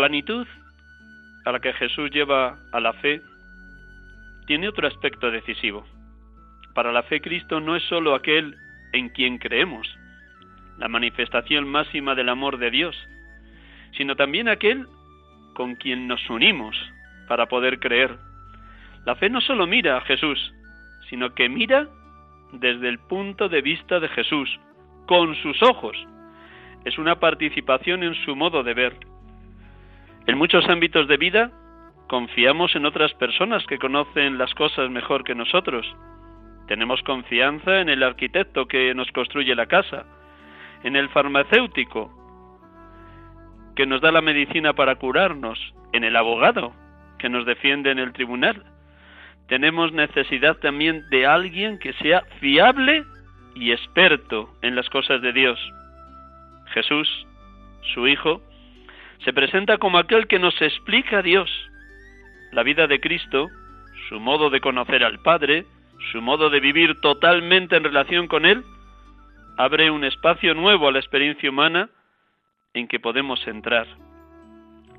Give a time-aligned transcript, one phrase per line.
[0.00, 0.46] planitud
[1.44, 3.20] a la que Jesús lleva a la fe
[4.46, 5.84] tiene otro aspecto decisivo.
[6.74, 8.56] Para la fe Cristo no es sólo aquel
[8.94, 9.86] en quien creemos,
[10.78, 12.96] la manifestación máxima del amor de Dios,
[13.98, 14.86] sino también aquel
[15.52, 16.74] con quien nos unimos
[17.28, 18.16] para poder creer.
[19.04, 20.38] La fe no sólo mira a Jesús,
[21.10, 21.88] sino que mira
[22.52, 24.48] desde el punto de vista de Jesús,
[25.06, 25.94] con sus ojos.
[26.86, 29.09] Es una participación en su modo de ver.
[30.26, 31.50] En muchos ámbitos de vida
[32.08, 35.86] confiamos en otras personas que conocen las cosas mejor que nosotros.
[36.66, 40.06] Tenemos confianza en el arquitecto que nos construye la casa,
[40.84, 42.16] en el farmacéutico
[43.74, 45.58] que nos da la medicina para curarnos,
[45.92, 46.74] en el abogado
[47.18, 48.64] que nos defiende en el tribunal.
[49.48, 53.04] Tenemos necesidad también de alguien que sea fiable
[53.54, 55.58] y experto en las cosas de Dios.
[56.74, 57.26] Jesús,
[57.94, 58.42] su Hijo,
[59.24, 61.50] se presenta como aquel que nos explica a Dios.
[62.52, 63.48] La vida de Cristo,
[64.08, 65.66] su modo de conocer al Padre,
[66.10, 68.64] su modo de vivir totalmente en relación con Él,
[69.58, 71.90] abre un espacio nuevo a la experiencia humana
[72.72, 73.86] en que podemos entrar.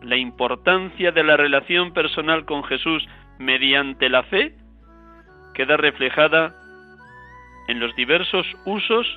[0.04, 3.08] La importancia de la relación personal con Jesús
[3.40, 4.56] mediante la fe
[5.56, 6.56] queda reflejada
[7.68, 9.08] en los diversos usos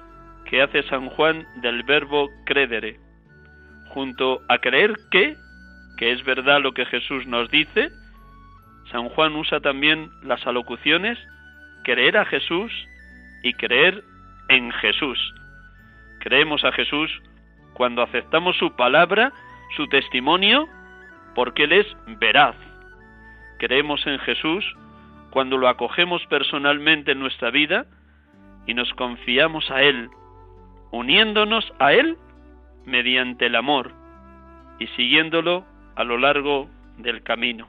[0.46, 3.03] que hace San Juan del verbo credere
[3.94, 5.36] junto a creer que,
[5.96, 7.90] que es verdad lo que Jesús nos dice,
[8.90, 11.16] San Juan usa también las alocuciones
[11.84, 12.72] creer a Jesús
[13.44, 14.02] y creer
[14.48, 15.18] en Jesús.
[16.20, 17.10] Creemos a Jesús
[17.74, 19.32] cuando aceptamos su palabra,
[19.76, 20.66] su testimonio,
[21.34, 21.86] porque Él es
[22.18, 22.56] veraz.
[23.58, 24.64] Creemos en Jesús
[25.30, 27.86] cuando lo acogemos personalmente en nuestra vida
[28.66, 30.08] y nos confiamos a Él,
[30.90, 32.16] uniéndonos a Él
[32.86, 33.92] mediante el amor
[34.78, 35.64] y siguiéndolo
[35.96, 36.68] a lo largo
[36.98, 37.68] del camino.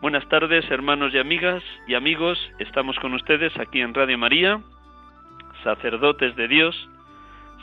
[0.00, 2.38] Buenas tardes, hermanos y amigas y amigos.
[2.60, 4.60] Estamos con ustedes aquí en Radio María,
[5.64, 6.88] sacerdotes de Dios,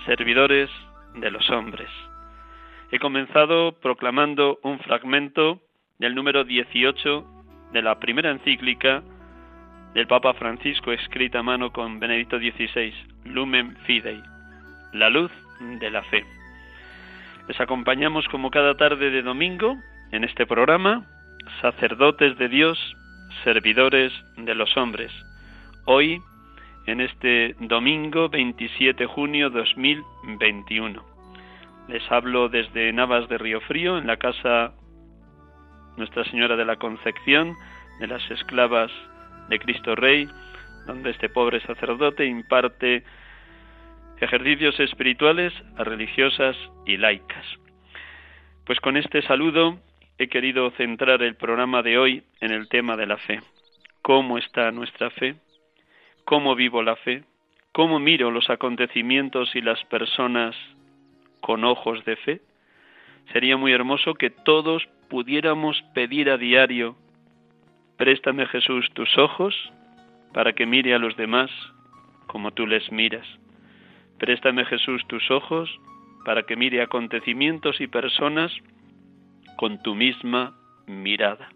[0.05, 0.69] servidores
[1.15, 1.89] de los hombres.
[2.91, 5.61] He comenzado proclamando un fragmento
[5.97, 7.25] del número 18
[7.71, 9.01] de la primera encíclica
[9.93, 12.93] del Papa Francisco escrita a mano con Benedicto XVI,
[13.23, 14.21] Lumen Fidei,
[14.91, 16.25] la luz de la fe.
[17.47, 19.77] Les acompañamos como cada tarde de domingo
[20.11, 21.05] en este programa,
[21.61, 22.77] sacerdotes de Dios,
[23.43, 25.11] servidores de los hombres.
[25.85, 26.21] Hoy,
[26.87, 31.03] en este domingo 27 de junio 2021.
[31.87, 34.73] Les hablo desde Navas de Río Frío, en la casa
[35.97, 37.55] Nuestra Señora de la Concepción,
[37.99, 38.91] de las esclavas
[39.49, 40.27] de Cristo Rey,
[40.87, 43.03] donde este pobre sacerdote imparte
[44.19, 47.45] ejercicios espirituales a religiosas y laicas.
[48.65, 49.77] Pues con este saludo
[50.17, 53.41] he querido centrar el programa de hoy en el tema de la fe.
[54.01, 55.35] ¿Cómo está nuestra fe?
[56.23, 57.23] ¿Cómo vivo la fe?
[57.73, 60.55] ¿Cómo miro los acontecimientos y las personas
[61.41, 62.41] con ojos de fe?
[63.33, 66.95] Sería muy hermoso que todos pudiéramos pedir a diario,
[67.97, 69.55] préstame Jesús tus ojos
[70.33, 71.51] para que mire a los demás
[72.27, 73.25] como tú les miras
[74.19, 75.69] Préstame Jesús tus ojos
[76.25, 78.51] para que mire acontecimientos y personas
[79.57, 80.55] con tu misma
[80.87, 81.49] mirada.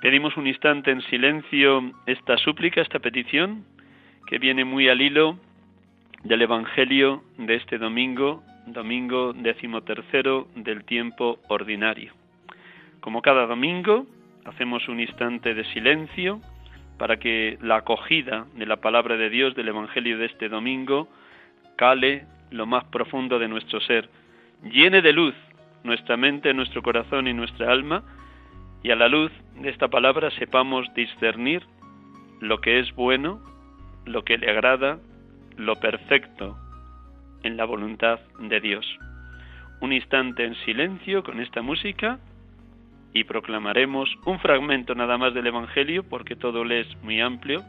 [0.00, 3.64] Pedimos un instante en silencio esta súplica, esta petición,
[4.26, 5.38] que viene muy al hilo
[6.24, 12.12] del Evangelio de este domingo, domingo decimotercero del tiempo ordinario.
[13.00, 14.06] Como cada domingo,
[14.44, 16.40] hacemos un instante de silencio
[16.98, 21.08] para que la acogida de la palabra de Dios del Evangelio de este domingo
[21.76, 24.08] cale lo más profundo de nuestro ser,
[24.62, 25.34] llene de luz
[25.84, 28.02] nuestra mente, nuestro corazón y nuestra alma,
[28.82, 29.30] y a la luz
[29.60, 31.62] de esta palabra sepamos discernir
[32.40, 33.40] lo que es bueno,
[34.06, 34.98] lo que le agrada,
[35.56, 36.58] lo perfecto
[37.42, 38.86] en la voluntad de Dios.
[39.80, 42.18] Un instante en silencio con esta música
[43.14, 47.62] y proclamaremos un fragmento nada más del Evangelio, porque todo le es muy amplio,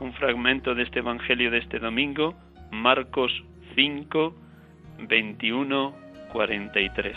[0.00, 2.34] un fragmento de este Evangelio de este domingo,
[2.72, 3.32] Marcos
[3.76, 4.34] 5,
[5.08, 5.94] 21,
[6.32, 7.16] 43.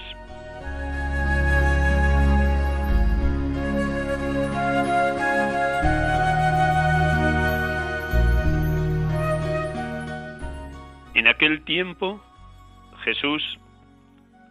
[11.16, 12.22] En aquel tiempo
[13.04, 13.42] Jesús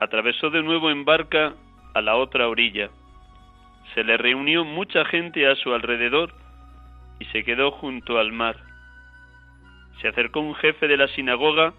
[0.00, 1.54] atravesó de nuevo en barca
[1.94, 2.90] a la otra orilla.
[3.92, 6.34] Se le reunió mucha gente a su alrededor
[7.20, 8.56] y se quedó junto al mar.
[10.00, 11.74] Se acercó un jefe de la sinagoga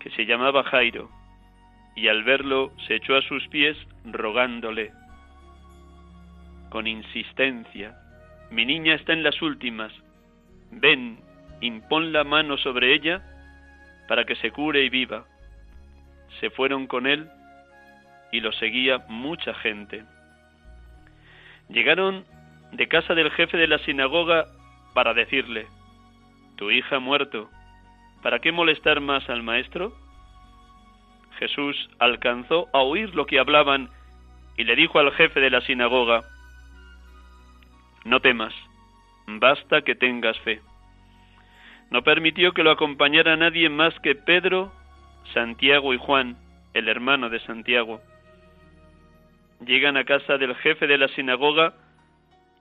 [0.00, 1.10] que se llamaba Jairo,
[1.96, 4.92] y al verlo se echó a sus pies rogándole
[6.70, 7.96] con insistencia,
[8.50, 9.92] mi niña está en las últimas,
[10.70, 11.18] ven,
[11.60, 13.22] impón la mano sobre ella
[14.06, 15.24] para que se cure y viva.
[16.40, 17.28] Se fueron con él
[18.32, 20.04] y lo seguía mucha gente.
[21.68, 22.24] Llegaron
[22.72, 24.46] de casa del jefe de la sinagoga
[24.94, 25.66] para decirle,
[26.56, 27.48] Tu hija ha muerto,
[28.22, 29.92] ¿para qué molestar más al maestro?
[31.38, 33.90] Jesús alcanzó a oír lo que hablaban
[34.56, 36.24] y le dijo al jefe de la sinagoga,
[38.04, 38.54] No temas,
[39.26, 40.60] basta que tengas fe.
[41.90, 44.72] No permitió que lo acompañara nadie más que Pedro,
[45.32, 46.36] Santiago y Juan,
[46.74, 48.00] el hermano de Santiago.
[49.64, 51.74] Llegan a casa del jefe de la sinagoga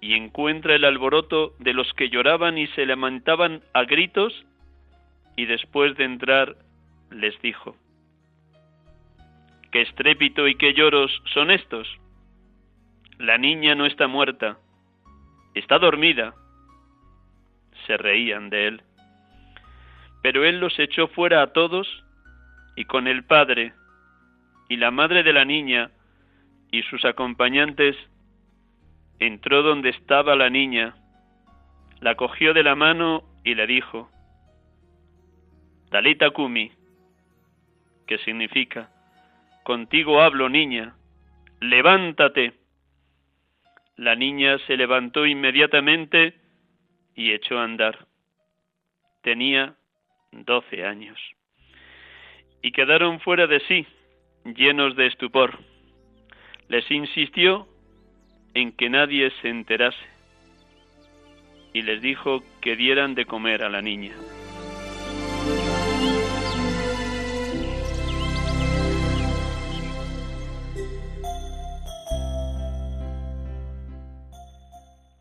[0.02, 4.46] y encuentra el alboroto de los que lloraban y se lamentaban a gritos
[5.36, 6.56] y después de entrar
[7.12, 7.76] les dijo,
[9.72, 11.88] ¿qué estrépito y qué lloros son estos?
[13.20, 14.58] La niña no está muerta,
[15.56, 16.36] está dormida.
[17.86, 18.82] Se reían de él.
[20.22, 21.88] Pero él los echó fuera a todos
[22.76, 23.74] y con el padre
[24.70, 25.92] y la madre de la niña
[26.72, 27.96] y sus acompañantes
[29.20, 30.96] entró donde estaba la niña,
[32.02, 34.10] la cogió de la mano y le dijo,
[35.90, 36.72] Talita Kumi,
[38.06, 38.90] que significa,
[39.64, 40.96] contigo hablo niña,
[41.60, 42.54] levántate.
[43.96, 46.36] La niña se levantó inmediatamente
[47.16, 48.06] y echó a andar.
[49.24, 49.76] Tenía
[50.32, 51.20] doce años.
[52.62, 53.88] Y quedaron fuera de sí,
[54.46, 55.58] llenos de estupor.
[56.70, 57.68] Les insistió
[58.54, 59.98] en que nadie se enterase
[61.74, 64.16] y les dijo que dieran de comer a la niña.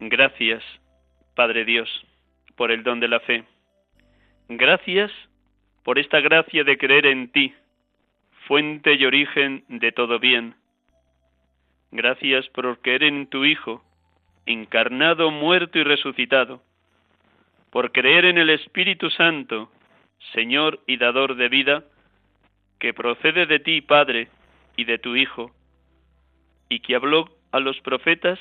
[0.00, 0.62] Gracias,
[1.34, 1.88] Padre Dios,
[2.54, 3.44] por el don de la fe
[4.48, 5.10] Gracias
[5.82, 7.52] por esta gracia de creer en ti,
[8.46, 10.54] fuente y origen de todo bien.
[11.90, 13.84] Gracias por creer en tu Hijo,
[14.44, 16.62] encarnado, muerto y resucitado,
[17.70, 19.70] por creer en el Espíritu Santo,
[20.32, 21.84] Señor y dador de vida,
[22.78, 24.28] que procede de ti, Padre,
[24.76, 25.52] y de tu Hijo,
[26.68, 28.38] y que habló a los profetas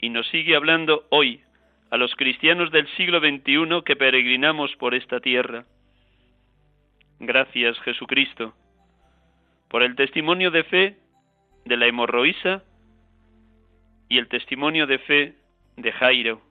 [0.00, 1.42] y nos sigue hablando hoy
[1.90, 5.64] a los cristianos del siglo XXI que peregrinamos por esta tierra.
[7.18, 8.54] Gracias, Jesucristo,
[9.68, 10.96] por el testimonio de fe
[11.64, 12.62] de la hemorroísa
[14.10, 15.34] y el testimonio de fe
[15.76, 16.42] de Jairo,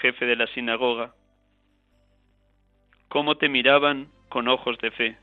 [0.00, 1.12] jefe de la sinagoga.
[3.08, 5.18] Cómo te miraban con ojos de fe,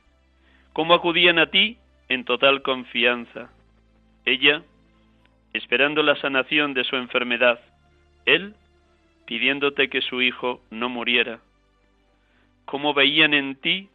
[0.74, 1.78] cómo acudían a ti
[2.10, 3.50] en total confianza.
[4.25, 4.62] Ella,
[5.54, 7.62] esperando la sanación de su enfermedad,
[8.25, 8.56] él,
[9.25, 11.40] pidiéndote que su hijo no muriera.
[12.66, 13.88] Cómo veían en ti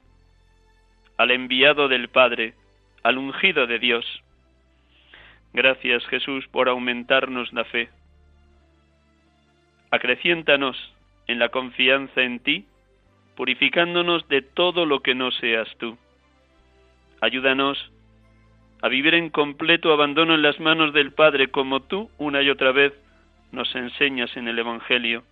[1.18, 2.54] al enviado del Padre,
[3.02, 4.06] al ungido de Dios.
[5.52, 7.90] Gracias Jesús por aumentarnos la fe.
[9.90, 10.76] Acreciéntanos
[11.26, 12.66] en la confianza en ti
[13.36, 15.96] purificándonos de todo lo que no seas tú.
[17.20, 17.90] Ayúdanos
[18.82, 22.72] a vivir en completo abandono en las manos del Padre, como tú una y otra
[22.72, 22.92] vez
[23.50, 25.22] nos enseñas en el Evangelio.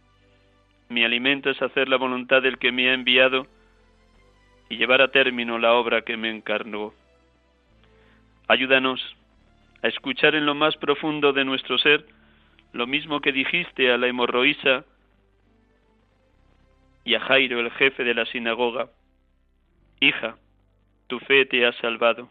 [0.88, 3.46] Mi alimento es hacer la voluntad del que me ha enviado
[4.70, 6.92] y llevar a término la obra que me encarnó.
[8.48, 9.17] Ayúdanos
[9.82, 12.06] a escuchar en lo más profundo de nuestro ser
[12.72, 14.84] lo mismo que dijiste a la hemorroísa
[17.04, 18.90] y a Jairo, el jefe de la sinagoga.
[20.00, 20.36] Hija,
[21.06, 22.30] tu fe te ha salvado.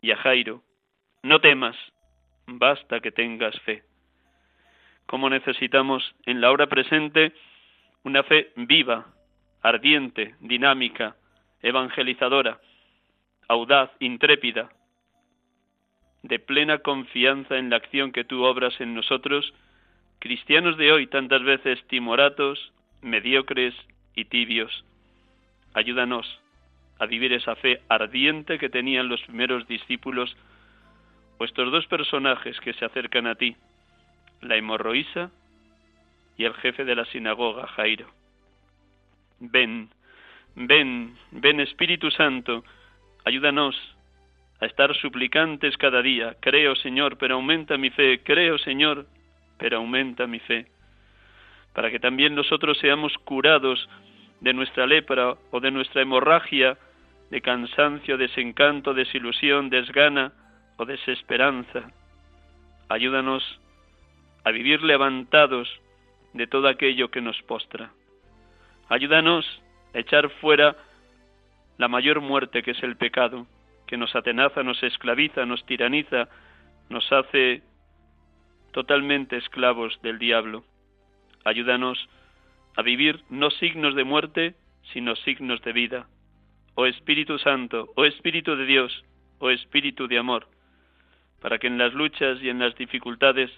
[0.00, 0.62] Y a Jairo,
[1.22, 1.76] no temas,
[2.46, 3.82] basta que tengas fe.
[5.06, 7.32] ¿Cómo necesitamos en la hora presente
[8.04, 9.06] una fe viva,
[9.62, 11.16] ardiente, dinámica,
[11.60, 12.60] evangelizadora,
[13.48, 14.70] audaz, intrépida,
[16.28, 19.54] de plena confianza en la acción que tú obras en nosotros,
[20.18, 23.74] cristianos de hoy tantas veces timoratos, mediocres
[24.14, 24.84] y tibios.
[25.72, 26.26] Ayúdanos
[26.98, 30.36] a vivir esa fe ardiente que tenían los primeros discípulos
[31.38, 33.56] o estos dos personajes que se acercan a ti,
[34.42, 35.30] la hemorroísa
[36.36, 38.06] y el jefe de la sinagoga, Jairo.
[39.40, 39.88] Ven,
[40.56, 42.64] ven, ven Espíritu Santo,
[43.24, 43.74] ayúdanos
[44.60, 46.36] a estar suplicantes cada día.
[46.40, 48.20] Creo, Señor, pero aumenta mi fe.
[48.22, 49.06] Creo, Señor,
[49.58, 50.66] pero aumenta mi fe.
[51.74, 53.88] Para que también nosotros seamos curados
[54.40, 56.76] de nuestra lepra o de nuestra hemorragia,
[57.30, 60.32] de cansancio, desencanto, desilusión, desgana
[60.76, 61.90] o desesperanza.
[62.88, 63.60] Ayúdanos
[64.44, 65.68] a vivir levantados
[66.32, 67.90] de todo aquello que nos postra.
[68.88, 69.44] Ayúdanos
[69.94, 70.76] a echar fuera
[71.76, 73.46] la mayor muerte que es el pecado,
[73.88, 76.28] que nos atenaza, nos esclaviza, nos tiraniza,
[76.90, 77.62] nos hace
[78.70, 80.62] totalmente esclavos del diablo.
[81.44, 81.98] Ayúdanos
[82.76, 84.54] a vivir no signos de muerte,
[84.92, 86.06] sino signos de vida.
[86.74, 89.04] Oh Espíritu Santo, oh Espíritu de Dios,
[89.38, 90.46] oh Espíritu de amor,
[91.40, 93.50] para que en las luchas y en las dificultades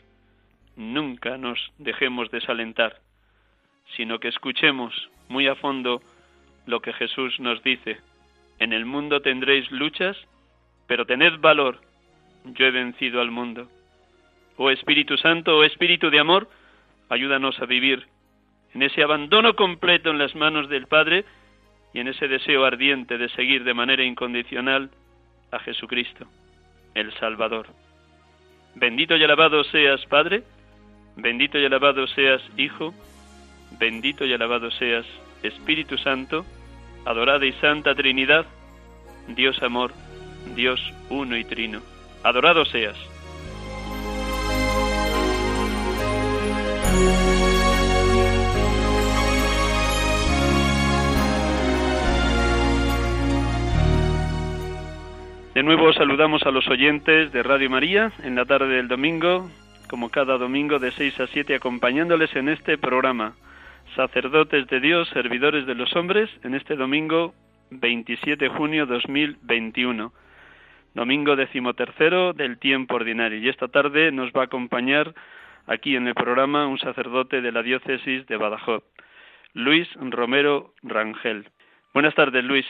[0.76, 3.00] nunca nos dejemos desalentar,
[3.96, 6.00] sino que escuchemos muy a fondo
[6.66, 7.98] lo que Jesús nos dice
[8.60, 10.16] en el mundo tendréis luchas,
[10.86, 11.80] pero tened valor,
[12.44, 13.68] yo he vencido al mundo.
[14.56, 16.48] Oh Espíritu Santo, oh Espíritu de amor,
[17.08, 18.06] ayúdanos a vivir
[18.74, 21.24] en ese abandono completo en las manos del Padre
[21.92, 24.90] y en ese deseo ardiente de seguir de manera incondicional
[25.50, 26.26] a Jesucristo,
[26.94, 27.66] el Salvador.
[28.76, 30.44] Bendito y alabado seas, Padre,
[31.16, 32.94] bendito y alabado seas, Hijo,
[33.78, 35.06] bendito y alabado seas,
[35.42, 36.44] Espíritu Santo,
[37.04, 38.46] adorada y santa Trinidad,
[39.28, 39.92] Dios amor,
[40.54, 41.80] Dios uno y trino.
[42.22, 42.96] Adorado seas.
[55.54, 59.50] De nuevo saludamos a los oyentes de Radio María en la tarde del domingo,
[59.88, 63.34] como cada domingo de 6 a 7, acompañándoles en este programa
[63.94, 67.34] sacerdotes de Dios, servidores de los hombres, en este domingo
[67.70, 70.12] 27 de junio 2021,
[70.94, 73.38] domingo decimotercero del tiempo ordinario.
[73.38, 75.14] Y esta tarde nos va a acompañar
[75.66, 78.82] aquí en el programa un sacerdote de la diócesis de Badajoz,
[79.54, 81.48] Luis Romero Rangel.
[81.92, 82.66] Buenas tardes, Luis.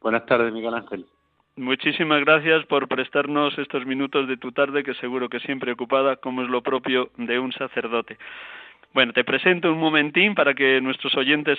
[0.00, 1.06] Buenas tardes, Miguel Ángel.
[1.56, 6.42] Muchísimas gracias por prestarnos estos minutos de tu tarde, que seguro que siempre ocupada, como
[6.42, 8.16] es lo propio de un sacerdote.
[8.94, 11.58] Bueno, te presento un momentín para que nuestros oyentes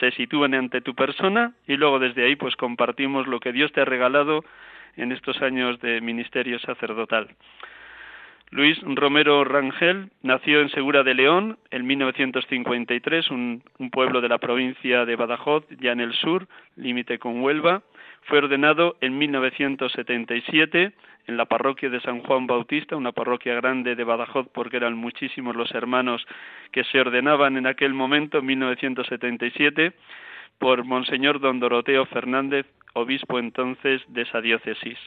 [0.00, 3.82] se, sitúen ante tu persona y luego desde ahí pues compartimos lo que Dios te
[3.82, 4.44] ha regalado
[4.96, 7.28] en estos años de ministerio sacerdotal.
[8.50, 14.38] Luis Romero Rangel nació en Segura de León en 1953, un, un pueblo de la
[14.38, 17.82] provincia de Badajoz, ya en el sur, límite con Huelva.
[18.22, 20.92] Fue ordenado en 1977
[21.26, 25.56] en la parroquia de San Juan Bautista, una parroquia grande de Badajoz, porque eran muchísimos
[25.56, 26.24] los hermanos
[26.72, 29.92] que se ordenaban en aquel momento, en 1977,
[30.58, 34.98] por Monseñor Don Doroteo Fernández, obispo entonces de esa diócesis.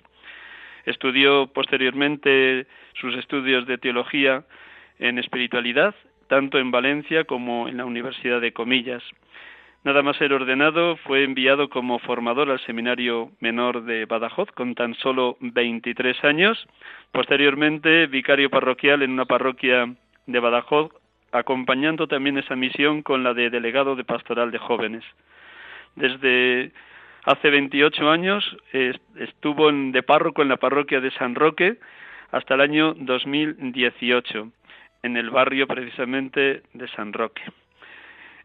[0.85, 4.43] Estudió posteriormente sus estudios de teología
[4.99, 5.95] en espiritualidad,
[6.27, 9.03] tanto en Valencia como en la Universidad de Comillas.
[9.85, 14.93] Nada más ser ordenado, fue enviado como formador al Seminario Menor de Badajoz con tan
[14.95, 16.67] solo 23 años.
[17.13, 19.95] Posteriormente, vicario parroquial en una parroquia
[20.25, 20.91] de Badajoz,
[21.31, 25.05] acompañando también esa misión con la de delegado de pastoral de jóvenes.
[25.95, 26.73] Desde
[27.23, 28.57] hace 28 años
[29.15, 31.77] estuvo de párroco en la parroquia de San Roque
[32.31, 34.51] hasta el año 2018,
[35.03, 37.43] en el barrio precisamente de San Roque.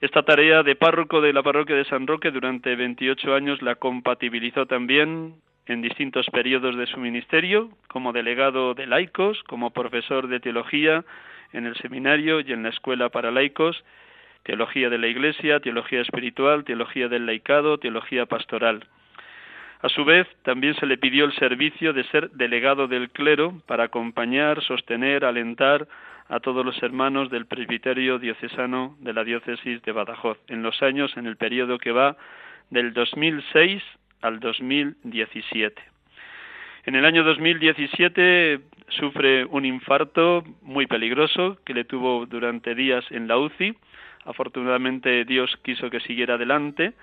[0.00, 4.66] Esta tarea de párroco de la parroquia de San Roque durante 28 años la compatibilizó
[4.66, 5.36] también
[5.66, 11.04] en distintos periodos de su ministerio, como delegado de laicos, como profesor de teología
[11.52, 13.82] en el seminario y en la escuela para laicos,
[14.42, 18.84] teología de la Iglesia, teología espiritual, teología del laicado, teología pastoral.
[19.80, 23.84] A su vez, también se le pidió el servicio de ser delegado del clero para
[23.84, 25.86] acompañar, sostener, alentar
[26.34, 31.16] a todos los hermanos del presbiterio diocesano de la diócesis de Badajoz en los años,
[31.16, 32.16] en el periodo que va
[32.70, 33.80] del 2006
[34.20, 35.80] al 2017.
[36.86, 43.28] En el año 2017 sufre un infarto muy peligroso que le tuvo durante días en
[43.28, 43.76] la UCI.
[44.24, 46.94] Afortunadamente Dios quiso que siguiera adelante,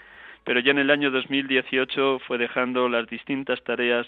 [0.44, 4.06] pero ya en el año 2018 fue dejando las distintas tareas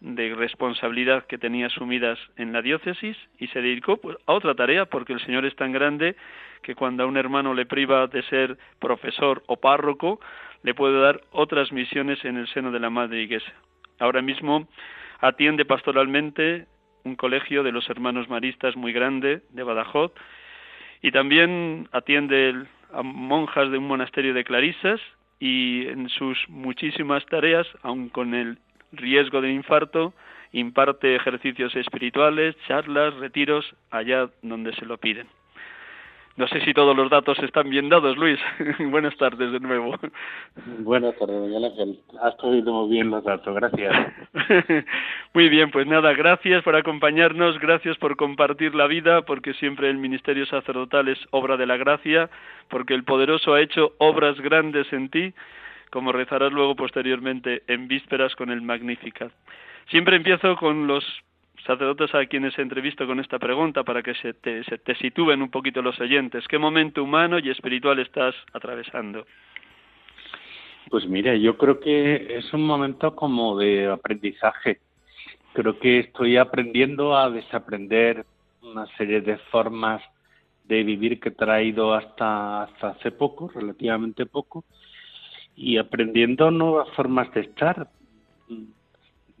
[0.00, 4.84] de responsabilidad que tenía asumidas en la diócesis y se dedicó pues, a otra tarea
[4.84, 6.14] porque el Señor es tan grande
[6.62, 10.20] que cuando a un hermano le priva de ser profesor o párroco,
[10.62, 13.54] le puede dar otras misiones en el seno de la Madre Iglesia.
[13.98, 14.68] Ahora mismo
[15.20, 16.66] atiende pastoralmente
[17.04, 20.12] un colegio de los hermanos maristas muy grande de Badajoz
[21.02, 25.00] y también atiende a monjas de un monasterio de clarisas
[25.40, 28.58] y en sus muchísimas tareas, aun con el
[28.92, 30.14] riesgo de infarto,
[30.52, 35.28] imparte ejercicios espirituales, charlas, retiros allá donde se lo piden.
[36.38, 38.38] No sé si todos los datos están bien dados, Luis.
[38.78, 39.96] Buenas tardes de nuevo.
[40.78, 41.98] Buenas tardes, Miguel Ángel.
[42.22, 43.92] Has cogido muy bien los datos, gracias.
[45.34, 49.98] muy bien, pues nada, gracias por acompañarnos, gracias por compartir la vida, porque siempre el
[49.98, 52.30] ministerio sacerdotal es obra de la gracia,
[52.68, 55.34] porque el poderoso ha hecho obras grandes en ti,
[55.90, 59.32] como rezarás luego posteriormente en vísperas con el Magnificat.
[59.90, 61.04] Siempre empiezo con los
[61.64, 65.50] sacerdotes a quienes entrevisto con esta pregunta para que se te, se te sitúen un
[65.50, 66.46] poquito los oyentes.
[66.48, 69.26] ¿Qué momento humano y espiritual estás atravesando?
[70.90, 74.80] Pues mira, yo creo que es un momento como de aprendizaje.
[75.52, 78.24] Creo que estoy aprendiendo a desaprender
[78.62, 80.02] una serie de formas
[80.64, 84.64] de vivir que he traído hasta hace poco, relativamente poco,
[85.58, 87.88] y aprendiendo nuevas formas de estar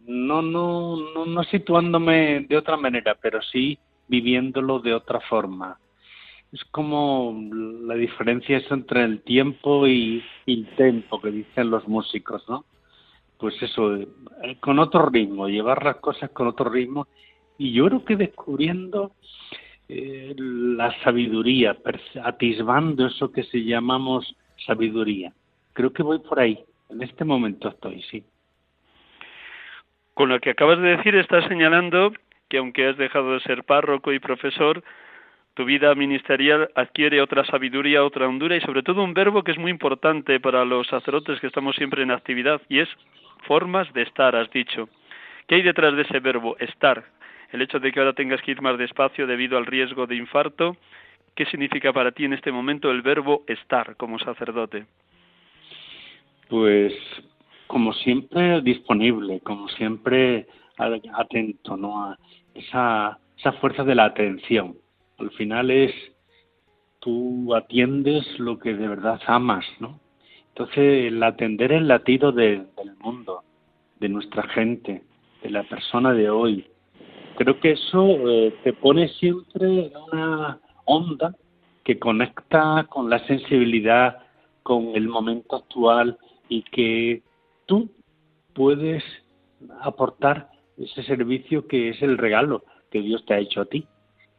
[0.08, 3.78] no, no, no, no situándome de otra manera, pero sí
[4.08, 5.78] viviéndolo de otra forma.
[6.50, 7.38] Es como
[7.84, 12.64] la diferencia es entre el tiempo y el tempo que dicen los músicos, ¿no?
[13.36, 14.08] Pues eso, eh,
[14.60, 17.06] con otro ritmo, llevar las cosas con otro ritmo.
[17.58, 19.12] Y yo creo que descubriendo
[19.90, 21.76] eh, la sabiduría,
[22.24, 24.34] atisbando eso que se llamamos
[24.66, 25.34] sabiduría.
[25.78, 26.58] Creo que voy por ahí.
[26.90, 28.24] En este momento estoy, sí.
[30.12, 32.12] Con lo que acabas de decir, estás señalando
[32.48, 34.82] que aunque has dejado de ser párroco y profesor,
[35.54, 39.58] tu vida ministerial adquiere otra sabiduría, otra hondura y sobre todo un verbo que es
[39.58, 42.88] muy importante para los sacerdotes que estamos siempre en actividad y es
[43.46, 44.88] formas de estar, has dicho.
[45.46, 47.04] ¿Qué hay detrás de ese verbo, estar?
[47.52, 50.76] El hecho de que ahora tengas que ir más despacio debido al riesgo de infarto,
[51.36, 54.84] ¿qué significa para ti en este momento el verbo estar como sacerdote?
[56.48, 56.92] Pues
[57.66, 60.46] como siempre disponible, como siempre
[60.78, 62.04] atento, ¿no?
[62.04, 62.18] A
[62.54, 64.76] esa, esa fuerza de la atención.
[65.18, 65.92] Al final es
[67.00, 70.00] tú atiendes lo que de verdad amas, ¿no?
[70.48, 72.66] Entonces, el atender el latido del
[72.98, 73.42] mundo,
[74.00, 75.02] de nuestra gente,
[75.42, 76.66] de la persona de hoy,
[77.36, 81.34] creo que eso eh, te pone siempre en una onda
[81.84, 84.18] que conecta con la sensibilidad,
[84.64, 87.22] con el momento actual y que
[87.66, 87.90] tú
[88.54, 89.04] puedes
[89.80, 93.86] aportar ese servicio que es el regalo que Dios te ha hecho a ti.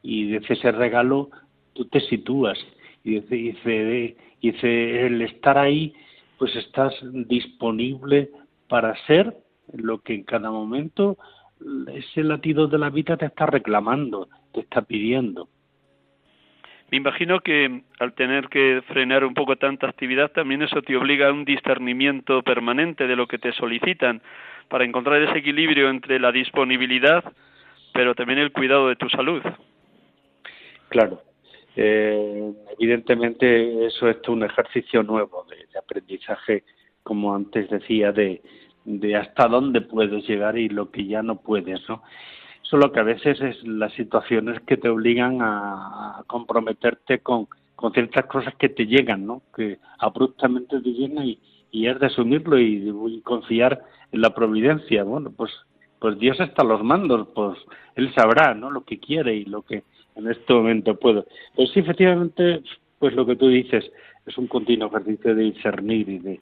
[0.02, 1.30] Y desde ese regalo
[1.74, 2.58] tú te sitúas.
[3.04, 5.94] Y desde, el estar ahí,
[6.38, 6.94] pues estás
[7.28, 8.30] disponible
[8.68, 9.38] para ser
[9.74, 11.18] lo que en cada momento
[11.94, 15.50] ese latido de la vida te está reclamando, te está pidiendo.
[16.92, 21.28] Me imagino que al tener que frenar un poco tanta actividad, también eso te obliga
[21.28, 24.22] a un discernimiento permanente de lo que te solicitan
[24.70, 27.24] para encontrar ese equilibrio entre la disponibilidad,
[27.94, 29.42] pero también el cuidado de tu salud.
[30.90, 31.22] Claro.
[31.76, 36.64] Eh, evidentemente eso es un ejercicio nuevo de, aprendizaje,
[37.04, 38.42] como antes decía, de,
[38.84, 42.02] de hasta dónde puedes llegar y lo que ya no puedes, ¿no?
[42.70, 48.26] Solo que a veces es las situaciones que te obligan a, comprometerte con, con ciertas
[48.26, 49.42] cosas que te llegan, ¿no?
[49.56, 51.40] Que abruptamente te llegan y,
[51.72, 55.04] y es de asumirlo y, confiar en la providencia.
[55.04, 55.52] Bueno, pues
[56.00, 57.58] pues Dios está a los mandos, pues
[57.96, 58.72] Él sabrá, ¿no?
[58.72, 59.84] Lo que quiere y lo que
[60.16, 61.26] en este momento puedo.
[61.56, 62.64] Pues sí, efectivamente,
[63.00, 63.92] pues lo que tú dices,
[64.26, 66.40] es un continuo ejercicio de discernir y de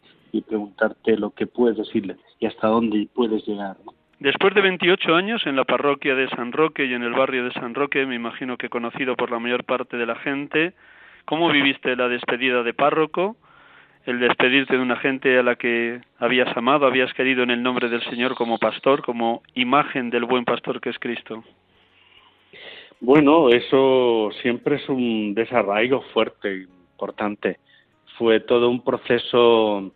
[0.47, 2.03] preguntarte lo que puedes y,
[2.39, 3.77] y hasta dónde puedes llegar.
[4.19, 7.51] Después de 28 años en la parroquia de San Roque y en el barrio de
[7.53, 10.73] San Roque, me imagino que conocido por la mayor parte de la gente,
[11.25, 13.38] ¿cómo viviste la despedida de párroco?
[14.08, 17.89] El despedirte de una gente a la que habías amado, habías querido en el nombre
[17.89, 21.43] del Señor como pastor, como imagen del buen pastor que es Cristo.
[22.99, 27.60] Bueno, eso siempre es un desarraigo fuerte, importante.
[28.17, 29.91] Fue todo un proceso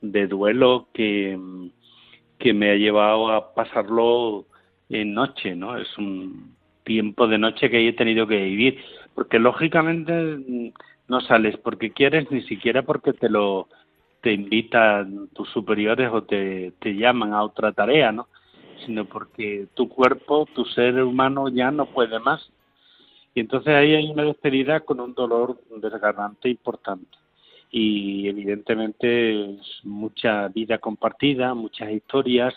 [0.00, 1.38] de duelo que,
[2.38, 4.46] que me ha llevado a pasarlo
[4.88, 5.76] en noche, ¿no?
[5.76, 8.78] Es un tiempo de noche que he tenido que vivir,
[9.14, 10.72] porque lógicamente
[11.08, 13.68] no sales porque quieres, ni siquiera porque te lo
[14.22, 18.26] te invitan tus superiores o te, te llaman a otra tarea, ¿no?
[18.84, 22.50] Sino porque tu cuerpo, tu ser humano ya no puede más.
[23.34, 27.16] Y entonces ahí hay una despedida con un dolor desgarrante importante
[27.70, 32.54] y evidentemente mucha vida compartida, muchas historias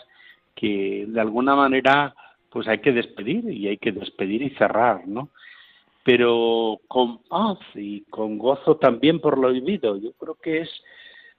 [0.54, 2.14] que de alguna manera
[2.50, 5.28] pues hay que despedir y hay que despedir y cerrar, ¿no?
[6.04, 9.96] Pero con paz y con gozo también por lo vivido.
[9.96, 10.70] Yo creo que es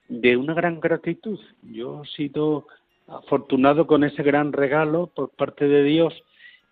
[0.08, 1.38] de una gran gratitud.
[1.62, 2.66] Yo he sido
[3.08, 6.14] afortunado con ese gran regalo por parte de Dios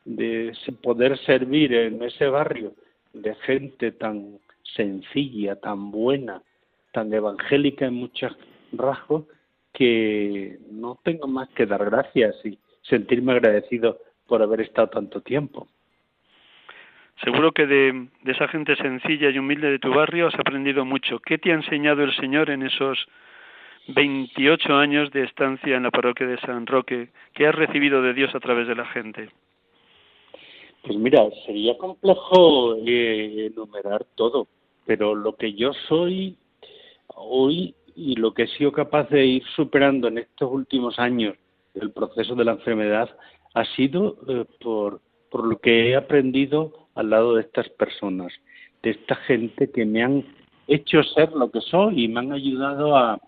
[0.04, 2.72] de poder servir en ese barrio
[3.12, 4.38] de gente tan
[4.76, 6.42] sencilla, tan buena,
[6.92, 8.36] tan evangélica en muchos
[8.72, 9.24] rasgos
[9.72, 15.68] que no tengo más que dar gracias y sentirme agradecido por haber estado tanto tiempo.
[17.22, 21.18] Seguro que de, esa gente sencilla y humilde de tu barrio has aprendido mucho.
[21.18, 22.98] ¿Qué te ha enseñado el Señor en esos
[23.88, 27.08] 28 años de estancia en la parroquia de San Roque?
[27.34, 29.28] ¿Qué has recibido de Dios a través de la gente?
[30.82, 34.46] Pues mira, sería complejo eh, enumerar todo,
[34.86, 36.36] pero lo que yo soy
[37.16, 41.36] hoy y lo que he sido capaz de ir superando en estos últimos años
[41.74, 43.10] del proceso de la enfermedad
[43.54, 48.32] ha sido eh, por, por lo que he aprendido al lado de estas personas,
[48.82, 50.24] de esta gente que me han
[50.66, 53.18] hecho ser lo que soy y me han ayudado a,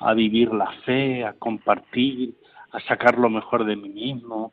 [0.00, 2.34] a vivir la fe, a compartir,
[2.72, 4.52] a sacar lo mejor de mí mismo,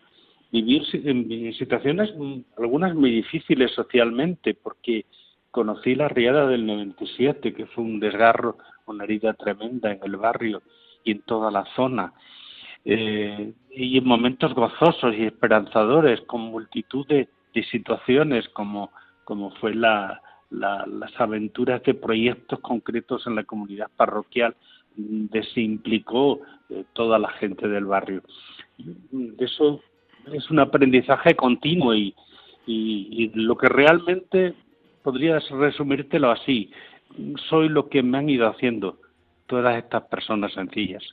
[0.52, 5.06] vivir en situaciones mm, algunas muy difíciles socialmente, porque
[5.54, 10.64] conocí la riada del 97, que fue un desgarro, una herida tremenda en el barrio
[11.04, 12.12] y en toda la zona.
[12.84, 17.30] Eh, y en momentos gozosos y esperanzadores, con multitud de,
[17.70, 18.90] situaciones, como,
[19.26, 24.56] como fue la, las aventuras de proyectos concretos en la comunidad parroquial,
[24.96, 28.24] donde se implicó eh, toda la gente del barrio.
[29.38, 29.82] Eso
[30.34, 32.16] es un aprendizaje continuo y,
[32.66, 34.56] y lo que realmente
[35.04, 36.72] podrías resumírtelo así.
[37.50, 38.98] Soy lo que me han ido haciendo
[39.46, 41.04] todas estas personas sencillas.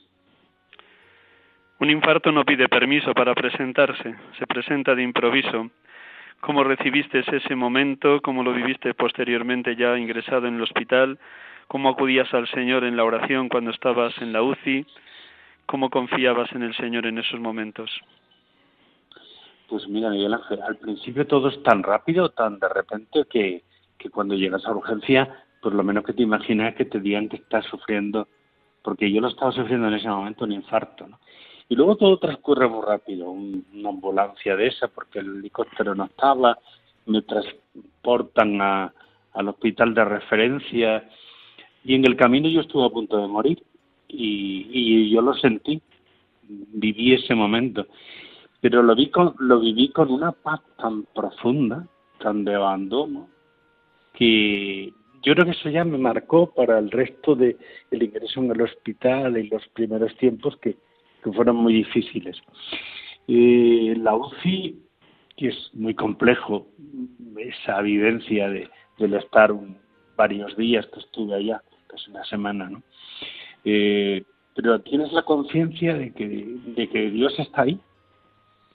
[1.79, 5.69] Un infarto no pide permiso para presentarse, se presenta de improviso.
[6.39, 8.21] ¿Cómo recibiste ese momento?
[8.21, 11.19] ¿Cómo lo viviste posteriormente ya ingresado en el hospital?
[11.67, 14.85] ¿Cómo acudías al Señor en la oración cuando estabas en la UCI?
[15.65, 17.89] ¿Cómo confiabas en el Señor en esos momentos?
[19.67, 23.63] Pues mira, Miguel Ángel, al principio todo es tan rápido, tan de repente que,
[24.01, 27.37] que cuando llegas a urgencia, pues lo menos que te imaginas que te digan que
[27.37, 28.27] estás sufriendo,
[28.81, 31.19] porque yo lo estaba sufriendo en ese momento, un infarto, ¿no?
[31.69, 36.57] Y luego todo transcurre muy rápido, una ambulancia de esa, porque el helicóptero no estaba,
[37.05, 38.93] me transportan a,
[39.33, 41.09] al hospital de referencia,
[41.83, 43.63] y en el camino yo estuve a punto de morir,
[44.09, 45.81] y, y yo lo sentí,
[46.43, 47.85] viví ese momento,
[48.59, 51.87] pero lo, vi con, lo viví con una paz tan profunda,
[52.19, 53.29] tan de abandono,
[54.13, 54.93] que
[55.23, 57.57] yo creo que eso ya me marcó para el resto de
[57.91, 60.75] el ingreso en el hospital y los primeros tiempos que,
[61.23, 62.37] que fueron muy difíciles.
[63.27, 64.79] Eh, la UCI,
[65.37, 66.67] que es muy complejo,
[67.37, 69.53] esa vivencia de, del estar
[70.15, 72.83] varios días que estuve allá, casi una semana, ¿no?
[73.63, 74.23] Eh,
[74.55, 77.79] pero tienes la conciencia de que, de que Dios está ahí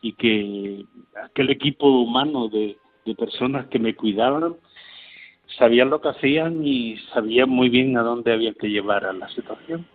[0.00, 0.84] y que
[1.24, 4.56] aquel equipo humano de, de personas que me cuidaban
[5.58, 9.28] sabían lo que hacían y sabían muy bien a dónde había que llevar a la
[9.30, 9.86] situación.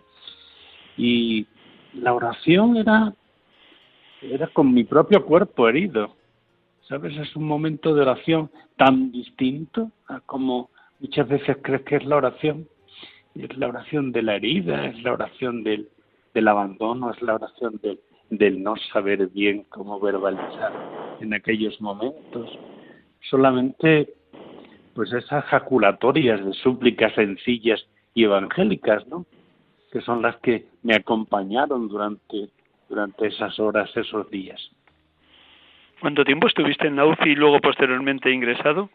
[0.96, 1.46] Y
[1.94, 3.14] la oración era,
[4.22, 6.16] era con mi propio cuerpo herido.
[6.88, 7.16] ¿Sabes?
[7.16, 12.16] Es un momento de oración tan distinto a como muchas veces crees que es la
[12.16, 12.68] oración.
[13.34, 15.88] Es la oración de la herida, es la oración del,
[16.34, 20.72] del abandono, es la oración del, del no saber bien cómo verbalizar
[21.20, 22.50] en aquellos momentos.
[23.30, 24.12] Solamente
[24.94, 29.26] pues esas jaculatorias de súplicas sencillas y evangélicas, ¿no?
[29.90, 32.48] Que son las que me acompañaron durante,
[32.88, 34.60] durante esas horas, esos días.
[36.00, 38.90] ¿Cuánto tiempo estuviste en la UCI y luego posteriormente ingresado?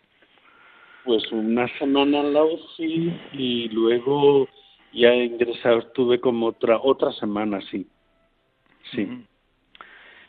[1.05, 4.47] Pues una semana en la UCI y luego
[4.91, 7.87] ya ingresado estuve como otra otra semana, sí.
[8.91, 9.07] Sí.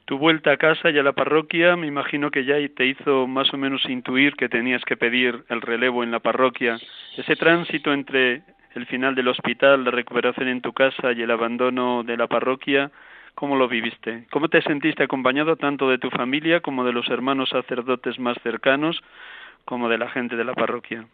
[0.08, 3.52] Tu vuelta a casa y a la parroquia, me imagino que ya te hizo más
[3.52, 6.78] o menos intuir que tenías que pedir el relevo en la parroquia.
[7.14, 8.42] Ese tránsito entre
[8.74, 12.90] el final del hospital, la recuperación en tu casa y el abandono de la parroquia,
[13.34, 14.24] ¿cómo lo viviste?
[14.30, 18.98] ¿Cómo te sentiste acompañado tanto de tu familia como de los hermanos sacerdotes más cercanos,
[19.66, 21.06] como de la gente de la parroquia?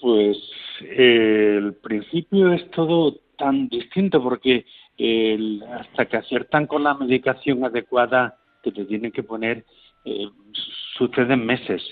[0.00, 0.36] Pues
[0.80, 4.64] eh, el principio es todo tan distinto porque
[4.96, 9.64] el, hasta que aciertan con la medicación adecuada que te tienen que poner,
[10.04, 10.28] eh,
[10.96, 11.82] suceden meses.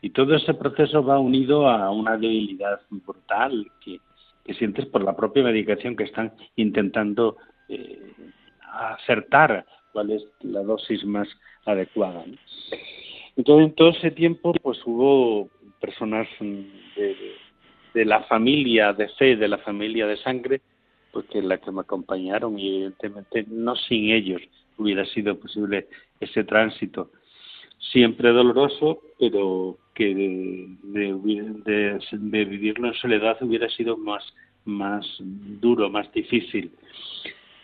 [0.00, 4.00] Y todo ese proceso va unido a una debilidad brutal que,
[4.58, 7.38] sientes por la propia medicación que están intentando
[7.70, 8.12] eh,
[8.70, 11.26] acertar cuál es la dosis más
[11.64, 12.24] adecuada.
[13.36, 15.48] Entonces, en todo ese tiempo, pues hubo
[15.80, 17.16] personas de,
[17.94, 20.60] de la familia de fe, de la familia de sangre,
[21.14, 24.42] porque la que me acompañaron y evidentemente no sin ellos
[24.76, 25.86] hubiera sido posible
[26.18, 27.10] ese tránsito.
[27.92, 34.24] Siempre doloroso, pero que de, de, vivirlo en soledad hubiera sido más,
[34.64, 36.72] más duro, más difícil.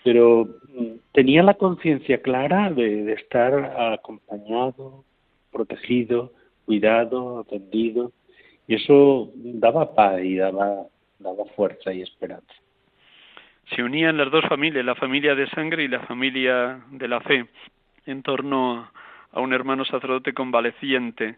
[0.05, 3.53] Pero mm, tenía la conciencia clara de, de estar
[3.95, 5.05] acompañado,
[5.51, 6.33] protegido,
[6.67, 8.13] cuidado, atendido,
[8.69, 10.87] y eso daba paz y daba,
[11.19, 12.55] daba fuerza y esperanza
[13.75, 17.47] se unían las dos familias, la familia de sangre y la familia de la fe,
[18.07, 18.91] en torno
[19.33, 21.37] a un hermano sacerdote convaleciente.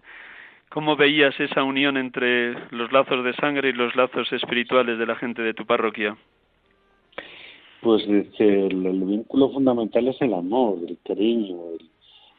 [0.70, 5.16] ¿Cómo veías esa unión entre los lazos de sangre y los lazos espirituales de la
[5.16, 6.16] gente de tu parroquia?
[7.82, 11.56] Pues el, el vínculo fundamental es el amor, el cariño,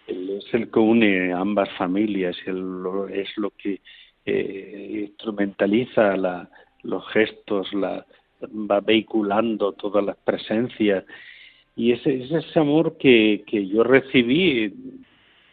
[0.07, 3.81] es el que une ambas familias, es lo que
[4.25, 6.49] eh, instrumentaliza la,
[6.81, 8.05] los gestos, la,
[8.49, 11.03] va vehiculando todas las presencias.
[11.75, 14.73] Y ese, ese amor que, que yo recibí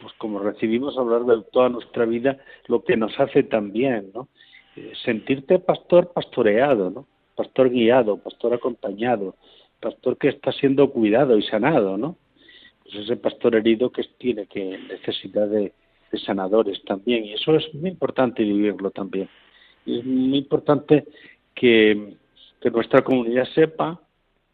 [0.00, 4.10] pues como recibimos a lo largo de toda nuestra vida lo que nos hace también
[4.14, 4.28] no
[4.76, 9.34] eh, sentirte pastor pastoreado no pastor guiado pastor acompañado
[9.78, 12.16] pastor que está siendo cuidado y sanado no
[12.82, 15.74] pues ese pastor herido que tiene que necesidad de,
[16.10, 17.24] de sanadores también.
[17.24, 19.28] Y eso es muy importante vivirlo también.
[19.86, 21.06] Y es muy importante
[21.54, 22.14] que
[22.60, 24.00] que nuestra comunidad sepa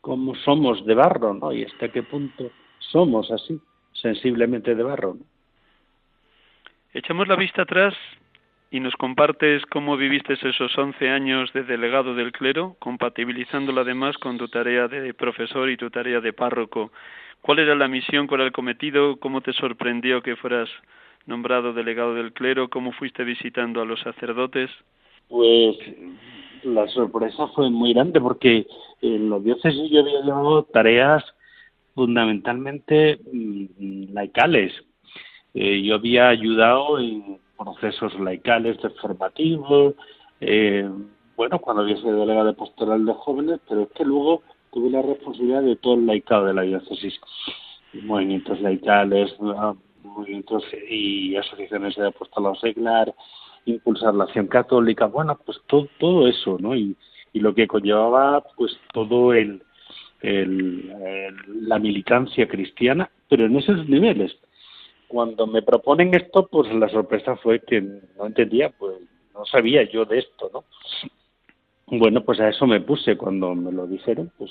[0.00, 1.52] cómo somos de barro, ¿no?
[1.52, 3.60] Y hasta qué punto somos así,
[3.92, 5.24] sensiblemente de barro, ¿no?
[6.92, 7.94] Echamos la vista atrás
[8.70, 14.38] y nos compartes cómo viviste esos 11 años de delegado del clero, compatibilizándolo además con
[14.38, 16.92] tu tarea de profesor y tu tarea de párroco.
[17.42, 19.16] ¿Cuál era la misión, cuál era el cometido?
[19.18, 20.70] ¿Cómo te sorprendió que fueras
[21.26, 22.70] nombrado delegado del clero?
[22.70, 24.70] ¿Cómo fuiste visitando a los sacerdotes?
[25.28, 25.76] Pues
[26.62, 28.66] la sorpresa fue muy grande porque
[29.00, 31.24] en los diócesis yo había llevado tareas
[31.94, 34.72] fundamentalmente mm, laicales.
[35.54, 39.94] Eh, yo había ayudado en procesos laicales de formativos,
[40.40, 40.88] eh,
[41.36, 45.02] bueno, cuando había sido delegado de pastoral de jóvenes, pero es que luego tuve la
[45.02, 47.18] responsabilidad de todo el laicado de la diócesis,
[48.02, 53.14] movimientos laicales, ah, movimientos y asociaciones de apostolados seglar,
[53.66, 56.74] impulsar la acción católica, bueno, pues todo, todo eso, ¿no?
[56.74, 56.96] Y,
[57.32, 59.62] y lo que conllevaba, pues todo el,
[60.22, 64.36] la militancia cristiana, pero en esos niveles.
[65.08, 68.96] Cuando me proponen esto, pues la sorpresa fue que no entendía, pues
[69.34, 70.64] no sabía yo de esto, ¿no?
[71.86, 74.50] Bueno, pues a eso me puse cuando me lo dijeron, pues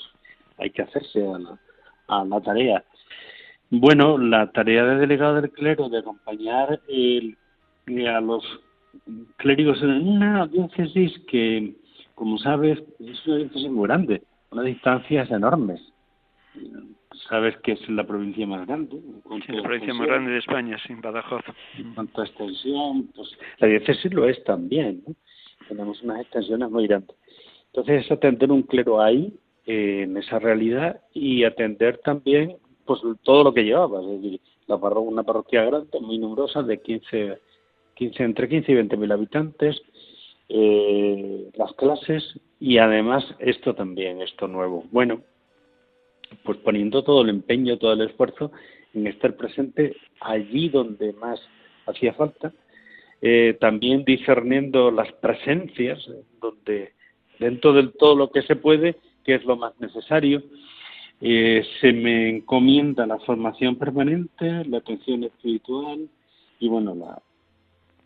[0.58, 1.60] hay que hacerse a la,
[2.08, 2.84] a la tarea.
[3.69, 7.36] Bueno, la tarea de delegado del clero de acompañar el,
[8.08, 8.43] a los
[9.38, 11.76] clérigos en una diócesis que,
[12.16, 15.82] como sabes, es una diócesis muy grande, unas distancias enormes.
[17.30, 19.00] Sabes que es la provincia más grande.
[19.46, 21.44] Sí, la provincia más grande de España, sin Badajoz.
[21.78, 23.30] En cuanto a extensión, pues
[23.60, 25.04] la diócesis lo es también.
[25.68, 27.16] Tenemos unas extensiones muy grandes.
[27.68, 29.34] Entonces es atender un clero ahí,
[29.66, 34.02] eh, en esa realidad, y atender también pues todo lo que llevaba.
[34.02, 37.40] Es decir, la una parroquia grande, muy numerosa, de 15
[37.96, 39.82] 15, entre 15 y 20 mil habitantes,
[40.50, 44.86] eh, las clases y además esto también, esto nuevo.
[44.92, 45.22] Bueno,
[46.44, 48.52] pues poniendo todo el empeño, todo el esfuerzo
[48.94, 51.40] en estar presente allí donde más
[51.86, 52.54] hacía falta,
[53.22, 56.00] eh, también discerniendo las presencias
[56.42, 56.94] donde
[57.40, 60.44] dentro de todo lo que se puede, que es lo más necesario.
[61.22, 66.10] Eh, se me encomienda la formación permanente, la atención espiritual
[66.60, 67.22] y bueno, la,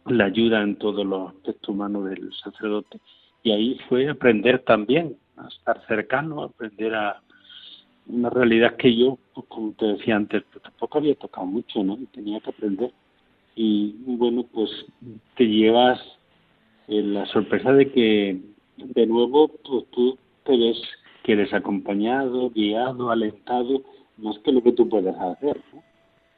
[0.05, 2.99] la ayuda en todos los aspectos humanos del sacerdote.
[3.43, 7.21] Y ahí fue aprender también a estar cercano, aprender a
[8.07, 11.93] una realidad que yo, como te decía antes, pues, tampoco había tocado mucho, ¿no?
[11.93, 12.91] Y tenía que aprender.
[13.55, 14.69] Y bueno, pues
[15.35, 15.99] te llevas
[16.87, 18.41] eh, la sorpresa de que
[18.77, 20.81] de nuevo pues, tú te ves
[21.23, 23.83] que eres acompañado, guiado, alentado,
[24.17, 25.83] más que lo que tú puedes hacer, ¿no?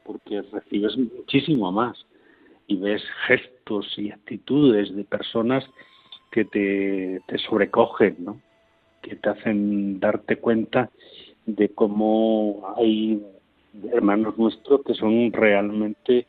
[0.03, 1.97] porque recibes muchísimo más
[2.71, 5.69] y ves gestos y actitudes de personas
[6.31, 8.41] que te, te sobrecogen, ¿no?
[9.01, 10.89] que te hacen darte cuenta
[11.45, 13.21] de cómo hay
[13.91, 16.27] hermanos nuestros que son realmente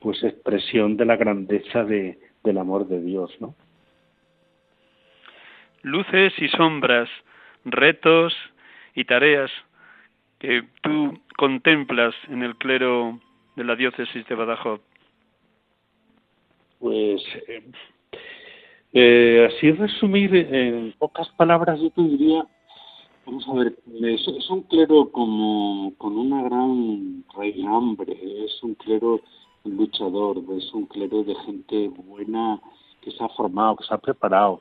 [0.00, 3.54] pues expresión de la grandeza de, del amor de Dios, ¿no?
[5.82, 7.08] Luces y sombras,
[7.64, 8.34] retos
[8.94, 9.50] y tareas
[10.38, 13.20] que tú contemplas en el clero
[13.56, 14.80] de la diócesis de Badajoz.
[16.78, 17.62] Pues eh,
[18.92, 22.46] eh, así resumir en pocas palabras yo te diría,
[23.24, 27.24] vamos a ver, es, un clero como con una gran
[27.68, 29.20] hambre, es un clero
[29.64, 32.60] luchador, es un clero de gente buena
[33.00, 34.60] que se ha formado, que se ha preparado,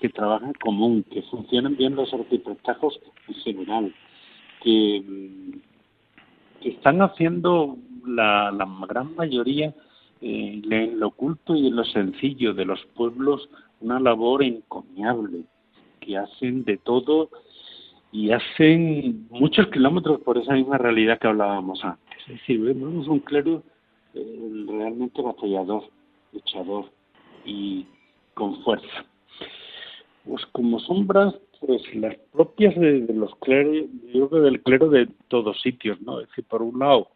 [0.00, 3.94] que trabaja en común, que funcionan bien los arquitectos en general,
[4.62, 5.02] que,
[6.60, 9.74] que están haciendo la, la gran mayoría
[10.24, 13.48] en lo oculto y en lo sencillo de los pueblos
[13.80, 15.44] una labor encomiable,
[16.00, 17.28] que hacen de todo
[18.10, 22.18] y hacen muchos kilómetros por esa misma realidad que hablábamos antes.
[22.26, 23.62] Es decir, vemos un clero
[24.14, 25.84] eh, realmente batallador,
[26.32, 26.90] luchador
[27.44, 27.86] y
[28.32, 29.04] con fuerza.
[30.24, 35.60] Pues como sombras, pues las propias de, los cleros, yo creo del clero de todos
[35.60, 36.20] sitios, ¿no?
[36.20, 37.08] Es decir, por un lado,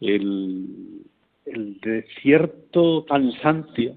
[0.00, 1.04] el,
[1.52, 3.94] el de cierto cansancio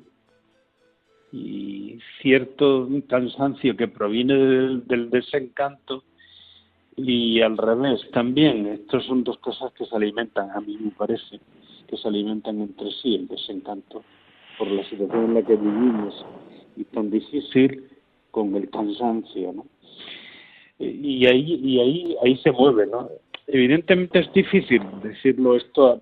[1.31, 6.03] y cierto cansancio que proviene del, desencanto
[6.95, 8.67] y al revés también.
[8.67, 11.39] Estos son dos cosas que se alimentan, a mí me parece,
[11.87, 14.03] que se alimentan entre sí, el desencanto
[14.57, 16.25] por la situación en la que vivimos
[16.75, 17.85] y tan difícil
[18.31, 19.65] con el cansancio, ¿no?
[20.79, 23.09] Y ahí, y ahí, ahí se mueve, ¿no?
[23.47, 26.01] Evidentemente es difícil decirlo esto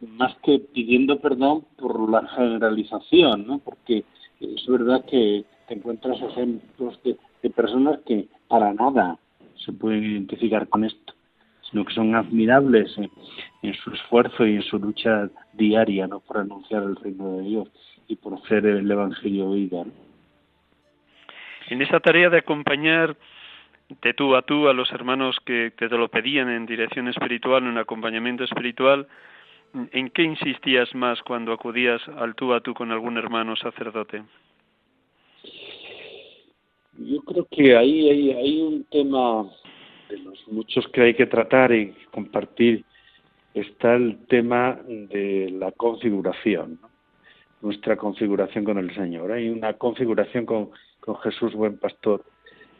[0.00, 3.58] más que pidiendo perdón por la generalización, ¿no?
[3.58, 4.04] Porque
[4.40, 7.16] es verdad que te encuentras ejemplos de,
[7.50, 9.18] personas que para nada
[9.64, 11.14] se pueden identificar con esto,
[11.70, 12.96] sino que son admirables
[13.62, 16.20] en, su esfuerzo y en su lucha diaria, ¿no?
[16.20, 17.68] Por anunciar el reino de Dios
[18.08, 19.84] y por hacer el evangelio vida.
[21.68, 23.16] En esa tarea de acompañar
[24.02, 27.78] de tú a tú a los hermanos que te lo pedían en dirección espiritual, en
[27.78, 29.06] acompañamiento espiritual,
[29.72, 34.22] ¿En qué insistías más cuando acudías al tú a tú con algún hermano sacerdote?
[36.98, 39.48] Yo creo que ahí hay, un tema
[40.08, 42.84] de los muchos que hay que tratar y compartir.
[43.54, 46.78] Está el tema de la configuración,
[47.62, 49.32] nuestra configuración con el Señor.
[49.32, 52.24] Hay una configuración con, con Jesús, buen pastor,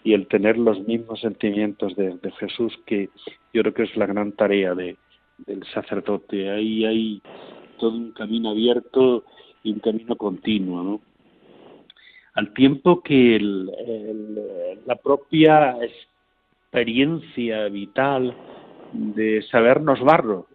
[0.03, 3.09] y el tener los mismos sentimientos de Jesús, que
[3.53, 4.97] yo creo que es la gran tarea de,
[5.47, 6.51] del sacerdote.
[6.51, 7.23] Ahí hay
[7.79, 9.25] todo un camino abierto
[9.63, 11.01] y un camino continuo, ¿no?
[12.35, 13.71] Al tiempo que el,
[14.87, 18.37] la propia experiencia vital
[18.93, 20.47] de sabernos barro,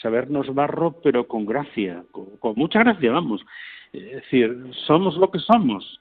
[0.00, 3.44] sabernos barro pero con gracia, con, mucha gracia, vamos.
[3.92, 6.00] Es decir, somos lo que somos,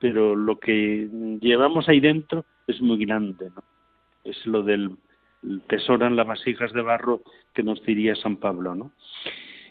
[0.00, 1.08] pero lo que
[1.40, 3.62] llevamos ahí dentro es muy grande, ¿no?
[4.24, 4.96] Es lo del
[5.66, 7.22] tesoran las vasijas de barro
[7.54, 8.90] que nos diría San Pablo, ¿no?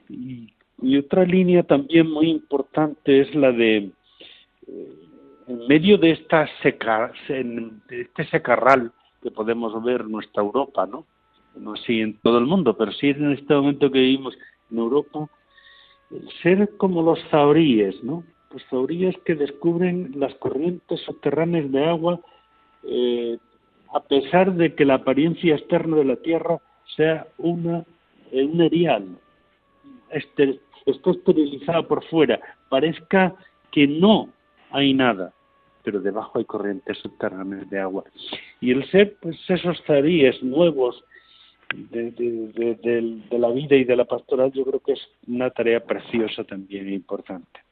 [0.09, 0.53] Y,
[0.97, 3.89] otra línea también muy importante es la de
[4.67, 4.93] eh,
[5.47, 11.05] en medio de esta seca, de este secarral que podemos ver nuestra Europa, ¿no?
[11.55, 14.37] No así en todo el mundo, pero sí en este momento que vivimos
[14.71, 15.29] en Europa,
[16.41, 18.23] ser como los zahoríes, ¿no?
[18.51, 22.19] Los zahoríes que descubren las corrientes subterráneas de agua
[22.83, 23.37] eh,
[23.93, 26.57] a pesar de que la apariencia externa de la Tierra
[26.95, 27.85] sea una,
[28.31, 29.07] un erial,
[30.09, 32.39] esté esterilizada por fuera,
[32.69, 33.35] parezca
[33.71, 34.29] que no
[34.71, 35.33] hay nada,
[35.83, 38.03] pero debajo hay corrientes subterráneas de agua.
[38.59, 41.03] Y el ser, pues esos zaríes nuevos
[41.73, 46.43] de, de, la vida y de la pastoral, yo creo que es una tarea preciosa
[46.43, 47.62] también e importante.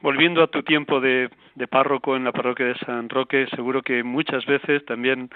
[0.00, 1.30] Volviendo a tu tiempo de,
[1.70, 5.30] párroco en la parroquia de San Roque, seguro que muchas veces también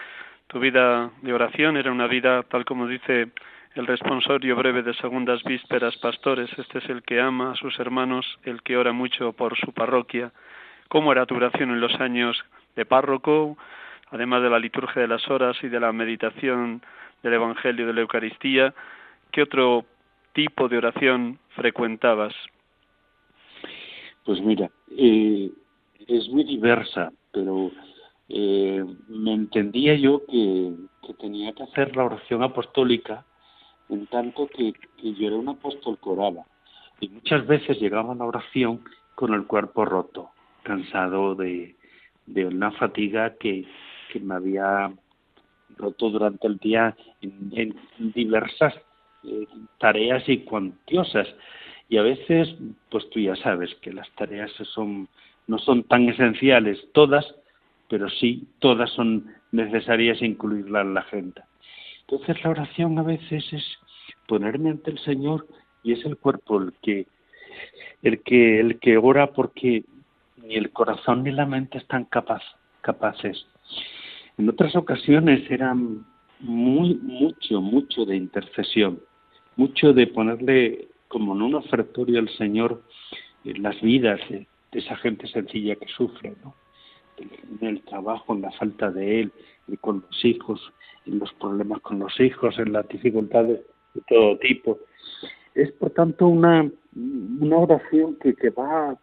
[0.48, 3.28] tu vida de oración era una vida, tal como dice
[3.74, 8.38] el responsorio breve de segundas vísperas pastores, este es el que ama a sus hermanos,
[8.44, 10.30] el que ora mucho por su parroquia.
[10.88, 12.44] ¿Cómo era tu oración en los años
[12.76, 13.56] de párroco,
[14.10, 16.82] además de la liturgia de las horas y de la meditación
[17.22, 18.74] del Evangelio de la Eucaristía?
[19.32, 19.86] ¿Qué otro
[20.34, 22.34] tipo de oración frecuentabas?
[24.24, 25.50] Pues mira, eh,
[26.06, 27.70] es muy diversa, pero
[28.28, 30.72] eh, me entendía yo que,
[31.18, 33.24] tenía que hacer la oración apostólica
[33.88, 36.44] en tanto que, yo era un apóstol coraba
[37.00, 38.84] y muchas veces llegaba a la oración
[39.16, 40.30] con el cuerpo roto,
[40.62, 41.74] cansado de,
[42.26, 43.66] una fatiga que,
[44.20, 44.92] me había
[45.76, 47.74] roto durante el día en,
[48.14, 48.74] diversas
[49.24, 49.46] eh,
[49.78, 51.26] tareas y cuantiosas
[51.90, 52.48] y a veces
[52.88, 55.08] pues tú ya sabes que las tareas son
[55.46, 57.26] no son tan esenciales todas
[57.88, 61.44] pero sí todas son necesarias incluirlas en la agenda.
[62.02, 63.64] Entonces la oración a veces es
[64.28, 65.48] ponerme ante el Señor
[65.82, 67.06] y es el cuerpo el que
[68.02, 69.82] el que el que ora porque
[70.36, 72.42] ni el corazón ni la mente están capaz,
[72.80, 73.44] capaces.
[74.38, 76.06] En otras ocasiones eran
[76.38, 79.00] muy mucho mucho de intercesión,
[79.56, 82.82] mucho de ponerle como en un ofertorio al Señor
[83.42, 86.54] las vidas de, de esa gente sencilla que sufre, ¿no?
[87.18, 89.32] en el trabajo, en la falta de él,
[89.68, 90.72] y con los hijos,
[91.06, 93.60] en los problemas con los hijos, en las dificultades
[93.94, 94.78] de todo tipo.
[95.54, 98.96] Es por tanto una, una oración que, que va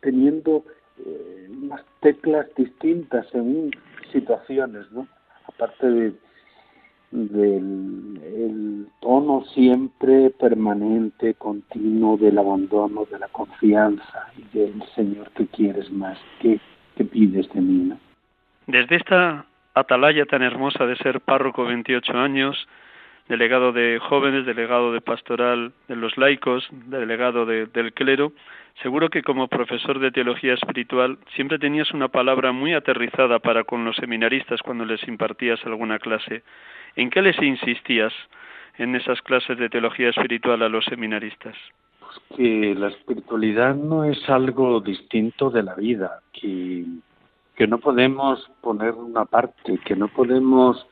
[0.00, 0.64] teniendo
[1.04, 3.72] eh, unas teclas distintas en
[4.12, 5.06] situaciones, ¿no?
[5.46, 6.14] Aparte de,
[7.10, 15.46] del el tono siempre permanente, continuo del abandono, de la confianza y del Señor que
[15.46, 16.60] quieres más, que
[17.00, 17.92] ¿Qué pides de mí?
[18.66, 22.68] Desde esta atalaya tan hermosa de ser párroco 28 años,
[23.30, 28.32] delegado de jóvenes, delegado de pastoral de los laicos, delegado del clero,
[28.82, 33.84] seguro que como profesor de teología espiritual siempre tenías una palabra muy aterrizada para con
[33.84, 36.42] los seminaristas cuando les impartías alguna clase.
[36.96, 38.12] ¿En qué les insistías
[38.78, 41.56] en esas clases de teología espiritual a los seminaristas?
[42.36, 46.84] que la espiritualidad no es algo distinto de la vida, que,
[47.54, 50.84] que no podemos poner una parte, que no podemos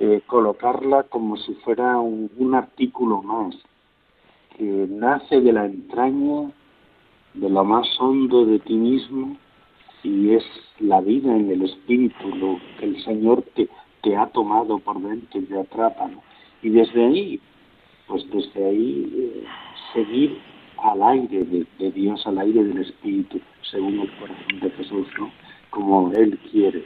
[0.00, 3.54] eh, colocarla como si fuera un, un artículo más,
[4.56, 6.50] que nace de la entraña,
[7.34, 9.36] de lo más hondo de ti mismo,
[10.02, 10.44] y es
[10.78, 13.68] la vida en el espíritu, lo que el Señor te,
[14.02, 16.10] te ha tomado por dentro y te atrapa.
[16.62, 17.40] Y desde ahí,
[18.06, 19.44] pues desde ahí eh,
[19.92, 20.38] seguir
[20.82, 23.40] al aire de, Dios, al aire del Espíritu,
[23.70, 25.30] según el corazón de Jesús, ¿no?
[25.70, 26.84] Como Él quiere.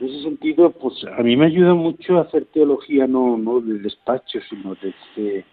[0.00, 4.76] En ese sentido, pues a mí me ayuda mucho hacer teología no, del despacho, sino
[4.76, 5.44] desde,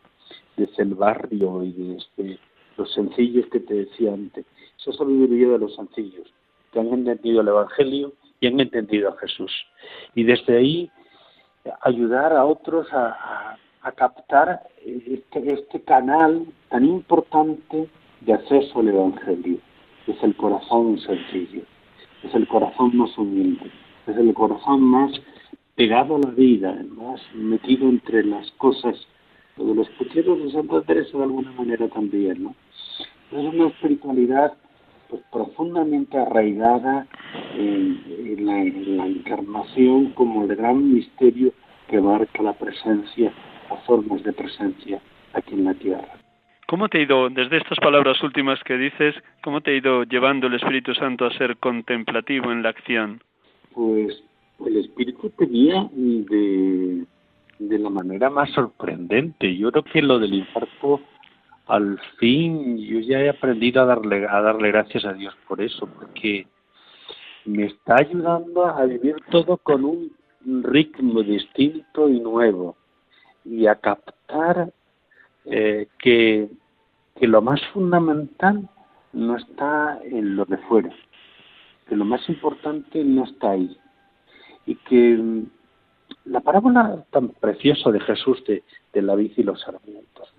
[0.56, 2.40] desde el barrio y desde
[2.78, 4.46] los sencillos que te decía antes.
[4.80, 6.32] Esa sabiduría de los sencillos,
[6.72, 9.52] que han entendido el Evangelio y han entendido a Jesús.
[10.14, 10.92] Y desde ahí
[11.82, 17.88] ayudar a otros a, a captar este, este canal tan importante
[18.22, 19.58] de acceso al Evangelio.
[20.06, 21.62] Es el corazón sencillo,
[22.24, 23.72] es el corazón más humilde,
[24.08, 25.12] es el corazón más
[25.76, 28.96] pegado a la vida, más metido entre las cosas,
[29.58, 32.56] lo de los pucheros de Santa Teresa de alguna manera también, ¿no?
[33.32, 34.54] Es una espiritualidad
[35.10, 37.08] pues, profundamente arraigada
[37.56, 41.52] en, la, en la encarnación como el gran misterio
[41.90, 43.34] que marca la presencia
[43.70, 45.02] a formas de presencia
[45.34, 46.14] aquí en la tierra.
[46.68, 50.48] ¿Cómo te ha ido, desde estas palabras últimas que dices, cómo te ha ido llevando
[50.48, 53.22] el Espíritu Santo a ser contemplativo en la acción?
[53.76, 54.24] Pues
[54.66, 57.06] el Espíritu tenía de,
[57.60, 59.56] de la manera más sorprendente.
[59.56, 61.02] Yo creo que lo del infarto,
[61.68, 65.88] al fin, yo ya he aprendido a darle, a darle gracias a Dios por eso,
[65.88, 66.48] porque
[67.46, 70.12] me está ayudando a vivir todo con un
[70.64, 72.76] ritmo distinto y nuevo
[73.44, 74.72] y a captar
[75.46, 76.50] eh, que,
[77.16, 78.68] que lo más fundamental
[79.14, 80.90] no está en lo de fuera,
[81.88, 83.78] que lo más importante no está ahí.
[84.66, 85.46] Y que mm,
[86.26, 88.64] la parábola tan preciosa de Jesús de,
[88.94, 90.34] de la vid y los sarmientos,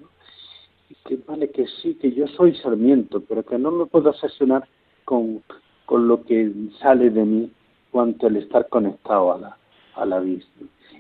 [0.89, 4.67] y que vale que sí, que yo soy sarmiento, pero que no me puedo obsesionar
[5.05, 5.43] con,
[5.85, 7.51] con lo que sale de mí
[7.91, 9.57] cuanto el estar conectado a la,
[9.95, 10.43] a la vid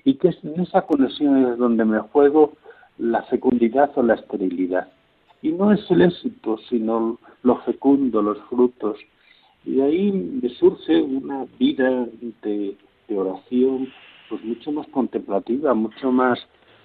[0.07, 2.53] y que en esa conexión es donde me juego
[2.97, 4.89] la fecundidad o la esterilidad.
[5.43, 8.99] Y no es el éxito, sino lo fecundo, los frutos.
[9.67, 12.09] Y de ahí me surge una vida
[12.43, 12.77] de,
[13.09, 13.89] oración,
[14.29, 16.39] pues mucho más contemplativa, mucho más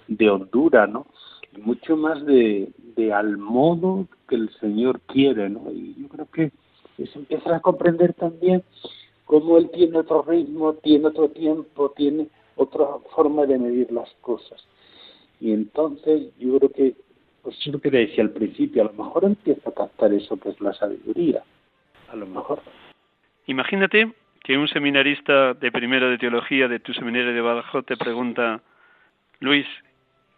[0.08, 1.06] de hondura, ¿no?
[1.64, 5.70] mucho más de, de al modo que el Señor quiere, ¿no?
[5.70, 6.50] Y yo creo que
[6.96, 8.62] se empieza a comprender también
[9.24, 14.62] cómo Él tiene otro ritmo, tiene otro tiempo, tiene otra forma de medir las cosas.
[15.40, 16.94] Y entonces yo creo que,
[17.42, 20.50] pues es lo que decía al principio, a lo mejor empieza a captar eso que
[20.50, 21.42] es la sabiduría,
[22.32, 22.60] mejor.
[23.46, 24.12] Imagínate
[24.42, 28.60] que un seminarista de primero de teología de tu seminario de Badajoz te pregunta,
[29.40, 29.66] Luis,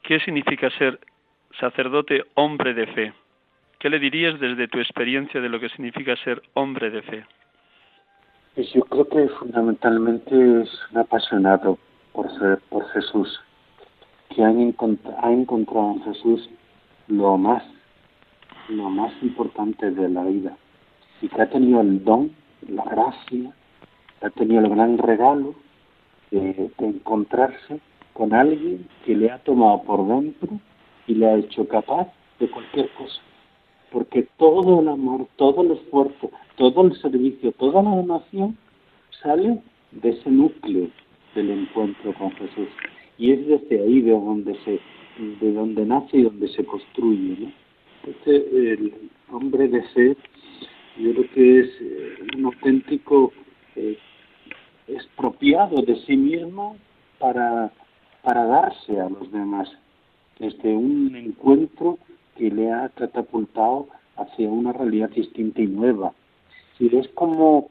[0.02, 1.00] ¿qué significa ser
[1.58, 3.12] sacerdote hombre de fe?
[3.78, 7.26] ¿Qué le dirías desde tu experiencia de lo que significa ser hombre de fe?
[8.54, 11.78] Pues yo creo que fundamentalmente es un apasionado
[12.12, 13.40] por, ser, por Jesús,
[14.34, 16.48] que ha encontrado en Jesús
[17.08, 17.62] lo más,
[18.68, 20.56] lo más importante de la vida
[21.20, 22.32] y que ha tenido el don,
[22.68, 23.52] la gracia,
[24.22, 25.54] ha tenido el gran regalo
[26.30, 27.80] de, encontrarse
[28.12, 30.48] con alguien que le ha tomado por dentro
[31.06, 32.08] y le ha hecho capaz
[32.38, 33.20] de cualquier cosa.
[33.90, 38.56] Porque todo el amor, todo el esfuerzo, todo el servicio, toda la donación
[39.22, 39.60] sale
[39.92, 40.88] de ese núcleo
[41.34, 42.68] del encuentro con Jesús.
[43.18, 44.80] Y es desde ahí de donde se,
[45.40, 47.36] de donde nace y donde se construye.
[47.40, 47.64] ¿no?
[48.26, 48.92] el
[49.30, 50.16] hombre de ser,
[50.96, 53.32] yo creo que es eh, un auténtico
[53.76, 53.98] eh,
[54.88, 56.76] expropiado de sí mismo
[57.18, 57.72] para,
[58.22, 59.68] para darse a los demás,
[60.38, 61.98] desde un encuentro
[62.36, 66.12] que le ha catapultado hacia una realidad distinta y nueva.
[66.78, 67.70] Si es como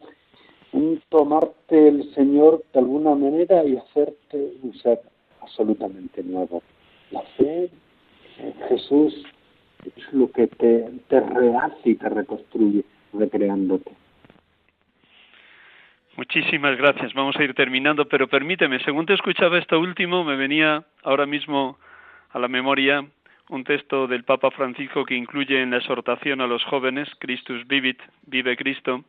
[0.74, 5.02] un tomarte el Señor de alguna manera y hacerte un ser
[5.42, 6.64] absolutamente nuevo.
[7.12, 7.70] La fe
[8.40, 9.14] en Jesús
[9.86, 12.84] es lo que te, te rehace y te reconstruye,
[13.14, 13.92] recreándote.
[16.16, 17.14] Muchísimas gracias.
[17.14, 21.78] Vamos a ir terminando, pero permíteme, según te escuchaba esto último, me venía ahora mismo
[22.32, 23.04] a la memoria
[23.50, 28.00] un texto del Papa Francisco que incluye en la exhortación a los jóvenes, Christus vivit,
[28.26, 29.04] vive Cristo,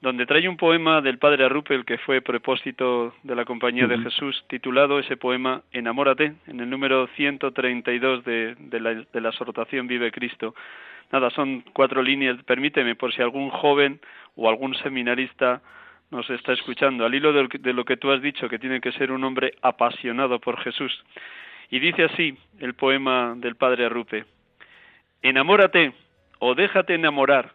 [0.00, 4.44] donde trae un poema del padre Arrupel que fue propósito de la Compañía de Jesús,
[4.48, 10.12] titulado ese poema Enamórate, en el número 132 de, de, la, de la exhortación Vive
[10.12, 10.54] Cristo.
[11.10, 14.00] Nada, son cuatro líneas, permíteme, por si algún joven
[14.36, 15.62] o algún seminarista
[16.10, 19.12] nos está escuchando, al hilo de lo que tú has dicho, que tiene que ser
[19.12, 21.04] un hombre apasionado por Jesús.
[21.70, 24.24] Y dice así el poema del padre Arrupe,
[25.22, 25.92] enamórate
[26.38, 27.52] o déjate enamorar,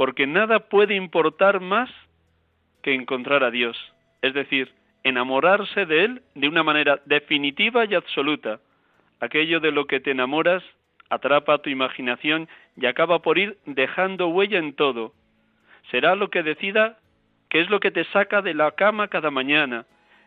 [0.00, 1.90] porque nada puede importar más
[2.82, 3.76] que encontrar a Dios,
[4.22, 4.72] es decir,
[5.02, 8.60] enamorarse de Él de una manera definitiva y absoluta.
[9.20, 10.62] Aquello de lo que te enamoras
[11.10, 12.48] atrapa tu imaginación
[12.78, 15.12] y acaba por ir dejando huella en todo.
[15.90, 16.96] Será lo que decida
[17.50, 19.84] qué es lo que te saca de la cama cada mañana,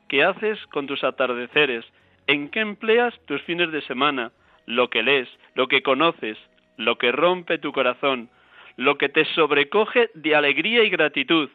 [0.07, 1.83] qué haces con tus atardeceres,
[2.27, 4.33] en qué empleas tus fines de semana,
[4.67, 6.37] lo que lees, lo que conoces,
[6.77, 8.29] lo que rompe tu corazón,
[8.77, 11.49] lo que te sobrecoge de alegría y gratitud.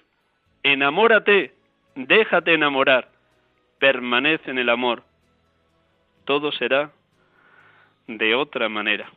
[0.63, 1.53] Enamórate,
[1.95, 3.11] déjate enamorar,
[3.79, 5.03] permanece en el amor.
[6.25, 6.93] Todo será
[8.07, 9.11] de otra manera.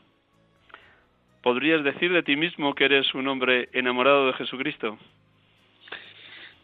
[1.41, 4.97] ¿Podrías decir de ti mismo que eres un hombre enamorado de Jesucristo?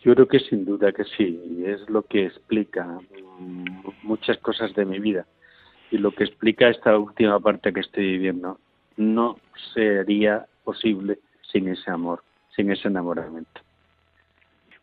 [0.03, 2.99] Yo creo que sin duda que sí, es lo que explica
[4.03, 5.25] muchas cosas de mi vida
[5.89, 8.59] y lo que explica esta última parte que estoy viviendo.
[8.97, 9.37] No
[9.73, 11.17] sería posible
[11.51, 12.23] sin ese amor,
[12.55, 13.61] sin ese enamoramiento.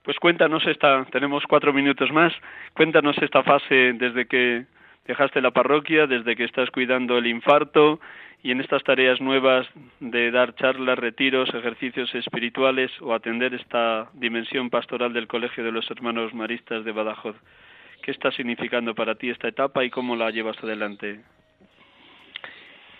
[0.03, 2.33] Pues cuéntanos esta, tenemos cuatro minutos más,
[2.75, 4.67] cuéntanos esta fase desde que
[5.07, 8.01] dejaste la parroquia, desde que estás cuidando el infarto
[8.43, 9.67] y en estas tareas nuevas
[10.01, 15.91] de dar charlas, retiros, ejercicios espirituales o atender esta dimensión pastoral del Colegio de los
[15.91, 17.37] Hermanos Maristas de Badajoz.
[18.03, 21.23] ¿Qué está significando para ti esta etapa y cómo la llevas adelante?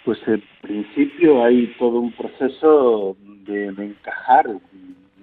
[0.05, 4.47] Pues en principio hay todo un proceso de, encajar,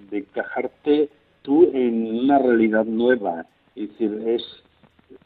[0.09, 1.09] de encajarte
[1.43, 3.45] tú en una realidad nueva.
[3.75, 4.43] Es decir, es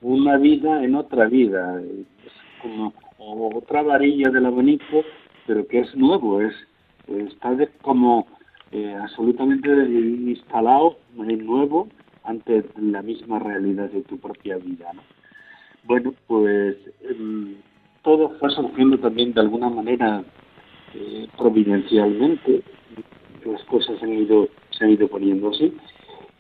[0.02, 1.82] una vida en otra vida.
[1.82, 2.94] Es como
[3.56, 5.04] otra varilla del abanico,
[5.48, 6.54] pero que es nuevo, es
[7.08, 8.28] está como
[8.72, 11.88] eh, absolutamente instalado nuevo
[12.24, 14.92] ante la misma realidad de tu propia vida.
[14.94, 15.02] ¿no?
[15.84, 17.56] Bueno, pues em,
[18.06, 20.24] todo fue surgiendo también de alguna manera
[20.94, 22.62] eh, providencialmente,
[23.44, 25.74] las cosas han ido se han ido poniendo así.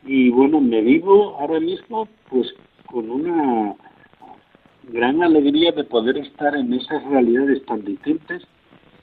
[0.06, 2.54] Y bueno me vivo ahora mismo pues
[2.86, 3.76] con una
[4.92, 8.44] gran alegría de poder estar en esas realidades tan distintas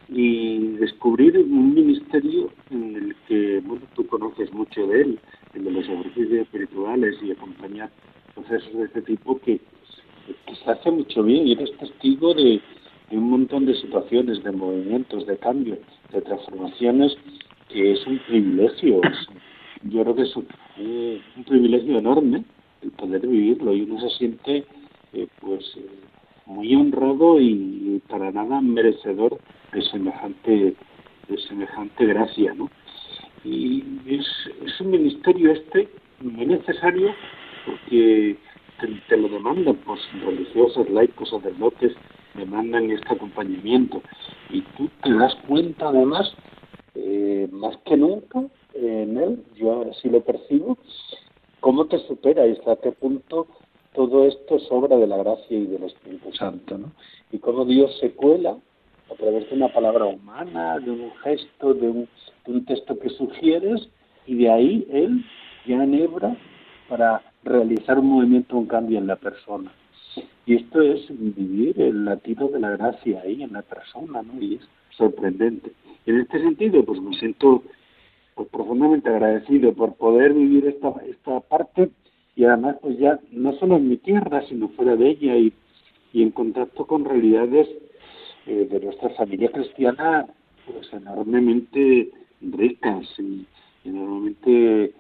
[0.09, 5.21] y descubrir un ministerio en el que, bueno, tú conoces mucho de él,
[5.55, 7.91] el de los ejercicios espirituales y acompañar
[8.35, 9.61] procesos de este tipo que,
[10.65, 12.61] se hace mucho bien y eres testigo de,
[13.11, 15.79] un montón de situaciones, de movimientos, de cambios,
[16.13, 17.15] de transformaciones,
[17.69, 19.01] que es un privilegio.
[19.83, 20.47] yo creo que es un,
[21.45, 22.45] privilegio enorme
[22.83, 24.65] el poder vivirlo y uno se siente
[25.13, 25.87] eh, pues eh,
[26.47, 29.39] muy honrado y para nada merecedor
[29.73, 30.75] de semejante
[31.29, 32.71] de semejante gracia, ¿no?
[33.45, 34.27] Y es,
[34.65, 35.89] es un ministerio este
[36.21, 37.15] muy necesario
[37.67, 38.37] porque
[39.09, 41.93] te, lo demandan, pues religiosos, laicos, sacerdotes,
[42.35, 44.03] demandan este acompañamiento.
[44.51, 46.35] Y tú te das cuenta además,
[46.95, 48.43] eh, más que nunca,
[48.75, 50.79] en él, yo así lo percibo,
[51.61, 53.47] cómo te supera y hasta qué punto
[53.95, 56.93] todo esto es obra de la gracia y del Espíritu Santo, ¿no?
[57.31, 58.57] Y cómo Dios se cuela
[59.11, 62.09] a través de una palabra humana, de un gesto, de un,
[62.47, 63.89] de un texto que sugieres,
[64.27, 65.25] y de ahí Él
[65.67, 66.37] ya enhebra
[66.89, 69.73] para realizar un movimiento, un cambio en la persona.
[70.47, 74.41] Y esto es vivir el latido de la gracia ahí en la persona, ¿no?
[74.41, 75.73] Y es sorprendente.
[76.07, 77.63] En este sentido, pues me siento
[78.35, 81.91] pues, profundamente agradecido por poder vivir esta, esta parte
[82.35, 85.53] y además, pues ya no solo en mi tierra, sino fuera de ella y,
[86.13, 87.69] y en contacto con realidades
[88.47, 90.27] eh, de nuestra familia cristiana,
[90.67, 93.47] pues enormemente ricas y
[93.85, 94.95] enormemente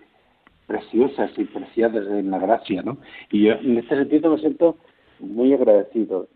[0.72, 2.96] preciosas y preciadas en la gracia, ¿no?
[3.30, 4.78] Y yo en este sentido me siento
[5.20, 6.28] muy agradecido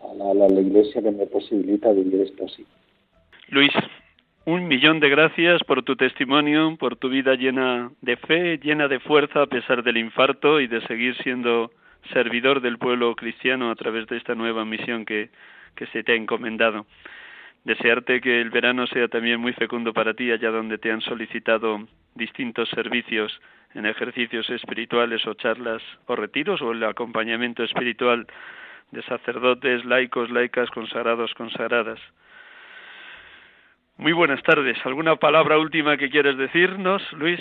[0.00, 2.66] a la, a la Iglesia que me posibilita vivir esto así.
[3.50, 3.70] Luis,
[4.44, 8.98] un millón de gracias por tu testimonio, por tu vida llena de fe, llena de
[8.98, 11.70] fuerza a pesar del infarto y de seguir siendo
[12.12, 15.30] servidor del pueblo cristiano a través de esta nueva misión que,
[15.76, 16.86] que se te ha encomendado
[17.64, 21.80] desearte que el verano sea también muy fecundo para ti, allá donde te han solicitado
[22.14, 23.40] distintos servicios
[23.74, 28.26] en ejercicios espirituales o charlas o retiros o el acompañamiento espiritual
[28.90, 32.00] de sacerdotes, laicos, laicas, consagrados, consagradas.
[33.98, 34.78] Muy buenas tardes.
[34.84, 37.40] ¿Alguna palabra última que quieres decirnos, Luis?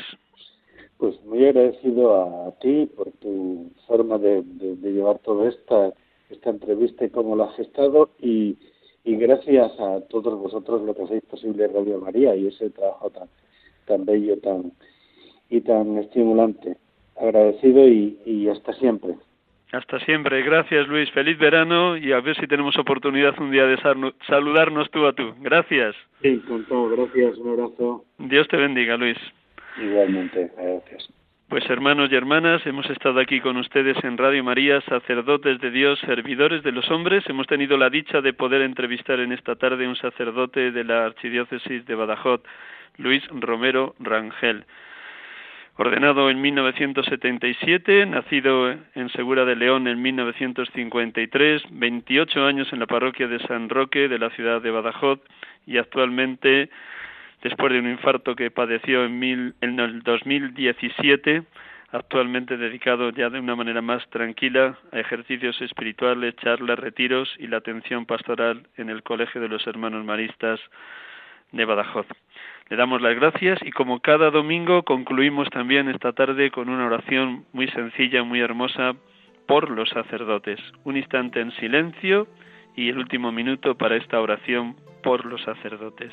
[0.97, 5.93] Pues muy agradecido a ti por tu forma de, de llevar toda esta,
[6.29, 8.57] esta entrevista y cómo la has gestado y
[9.07, 13.29] y gracias a todos vosotros lo que hacéis posible Radio María y ese trabajo tan,
[13.85, 14.73] tan bello tan
[15.49, 16.75] y tan estimulante.
[17.15, 19.15] Agradecido y, y hasta siempre.
[19.71, 20.43] Hasta siempre.
[20.43, 21.09] Gracias, Luis.
[21.11, 23.77] Feliz verano y a ver si tenemos oportunidad un día de
[24.27, 25.33] saludarnos tú a tú.
[25.39, 25.95] Gracias.
[26.21, 26.89] Sí, con todo.
[26.89, 27.37] Gracias.
[27.37, 28.03] Un abrazo.
[28.17, 29.17] Dios te bendiga, Luis.
[29.81, 30.51] Igualmente.
[30.57, 31.09] Gracias.
[31.49, 35.97] Pues hermanos y hermanas, hemos estado aquí con ustedes en Radio María, sacerdotes de Dios,
[35.99, 37.23] servidores de los hombres.
[37.29, 41.85] Hemos tenido la dicha de poder entrevistar en esta tarde un sacerdote de la Archidiócesis
[41.85, 42.41] de Badajoz,
[42.97, 44.65] Luis Romero Rangel.
[45.77, 53.29] Ordenado en 1977, nacido en Segura de León en 1953, 28 años en la parroquia
[53.29, 55.21] de San Roque de la ciudad de Badajoz
[55.65, 56.69] y actualmente
[57.41, 61.43] después de un infarto que padeció en, mil, en el 2017,
[61.91, 67.57] actualmente dedicado ya de una manera más tranquila a ejercicios espirituales, charlas, retiros y la
[67.57, 70.59] atención pastoral en el Colegio de los Hermanos Maristas
[71.51, 72.07] de Badajoz.
[72.69, 77.45] Le damos las gracias y como cada domingo concluimos también esta tarde con una oración
[77.53, 78.93] muy sencilla, muy hermosa
[79.47, 80.59] por los sacerdotes.
[80.83, 82.27] Un instante en silencio
[82.75, 86.11] y el último minuto para esta oración por los sacerdotes.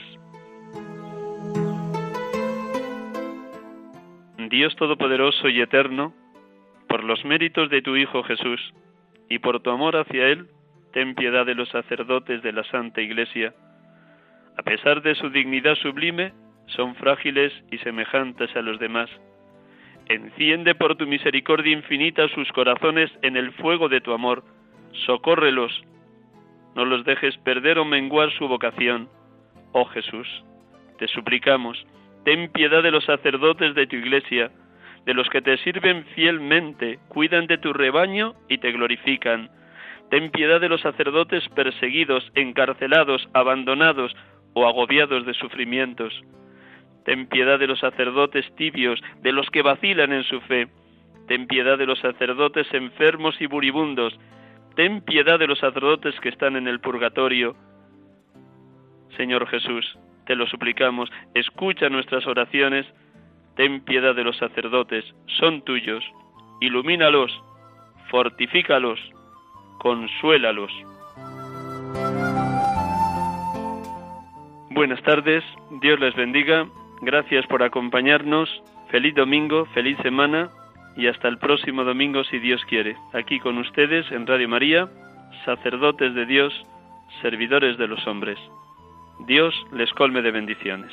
[4.49, 6.15] Dios Todopoderoso y Eterno,
[6.89, 8.61] por los méritos de tu Hijo Jesús
[9.29, 10.49] y por tu amor hacia Él,
[10.93, 13.55] ten piedad de los sacerdotes de la Santa Iglesia.
[14.57, 16.33] A pesar de su dignidad sublime,
[16.67, 19.11] son frágiles y semejantes a los demás.
[20.07, 24.45] Enciende por tu misericordia infinita sus corazones en el fuego de tu amor.
[25.07, 25.83] Socórrelos.
[26.77, 29.09] No los dejes perder o menguar su vocación.
[29.73, 30.29] Oh Jesús,
[30.99, 31.85] te suplicamos
[32.25, 34.51] Ten piedad de los sacerdotes de tu iglesia,
[35.05, 39.51] de los que te sirven fielmente, cuidan de tu rebaño y te glorifican.
[40.11, 44.15] Ten piedad de los sacerdotes perseguidos, encarcelados, abandonados
[44.55, 46.23] o agobiados de sufrimientos.
[47.05, 50.69] Ten piedad de los sacerdotes tibios, de los que vacilan en su fe.
[51.29, 54.19] Ten piedad de los sacerdotes enfermos y buribundos.
[54.77, 57.55] Ten piedad de los sacerdotes que están en el purgatorio.
[59.17, 62.87] Señor Jesús, te lo suplicamos, escucha nuestras oraciones,
[63.57, 65.05] ten piedad de los sacerdotes,
[65.39, 66.05] son tuyos,
[66.61, 67.31] ilumínalos,
[68.11, 68.99] fortifícalos,
[69.79, 70.73] consuélalos.
[74.71, 75.45] Buenas tardes,
[75.81, 76.67] Dios les bendiga,
[77.03, 78.49] gracias por acompañarnos,
[78.91, 80.51] feliz domingo, feliz semana
[80.97, 82.97] y hasta el próximo domingo si Dios quiere.
[83.13, 84.89] Aquí con ustedes en Radio María,
[85.45, 86.53] sacerdotes de Dios,
[87.23, 88.39] servidores de los hombres.
[89.27, 90.93] Dios les colme de bendiciones.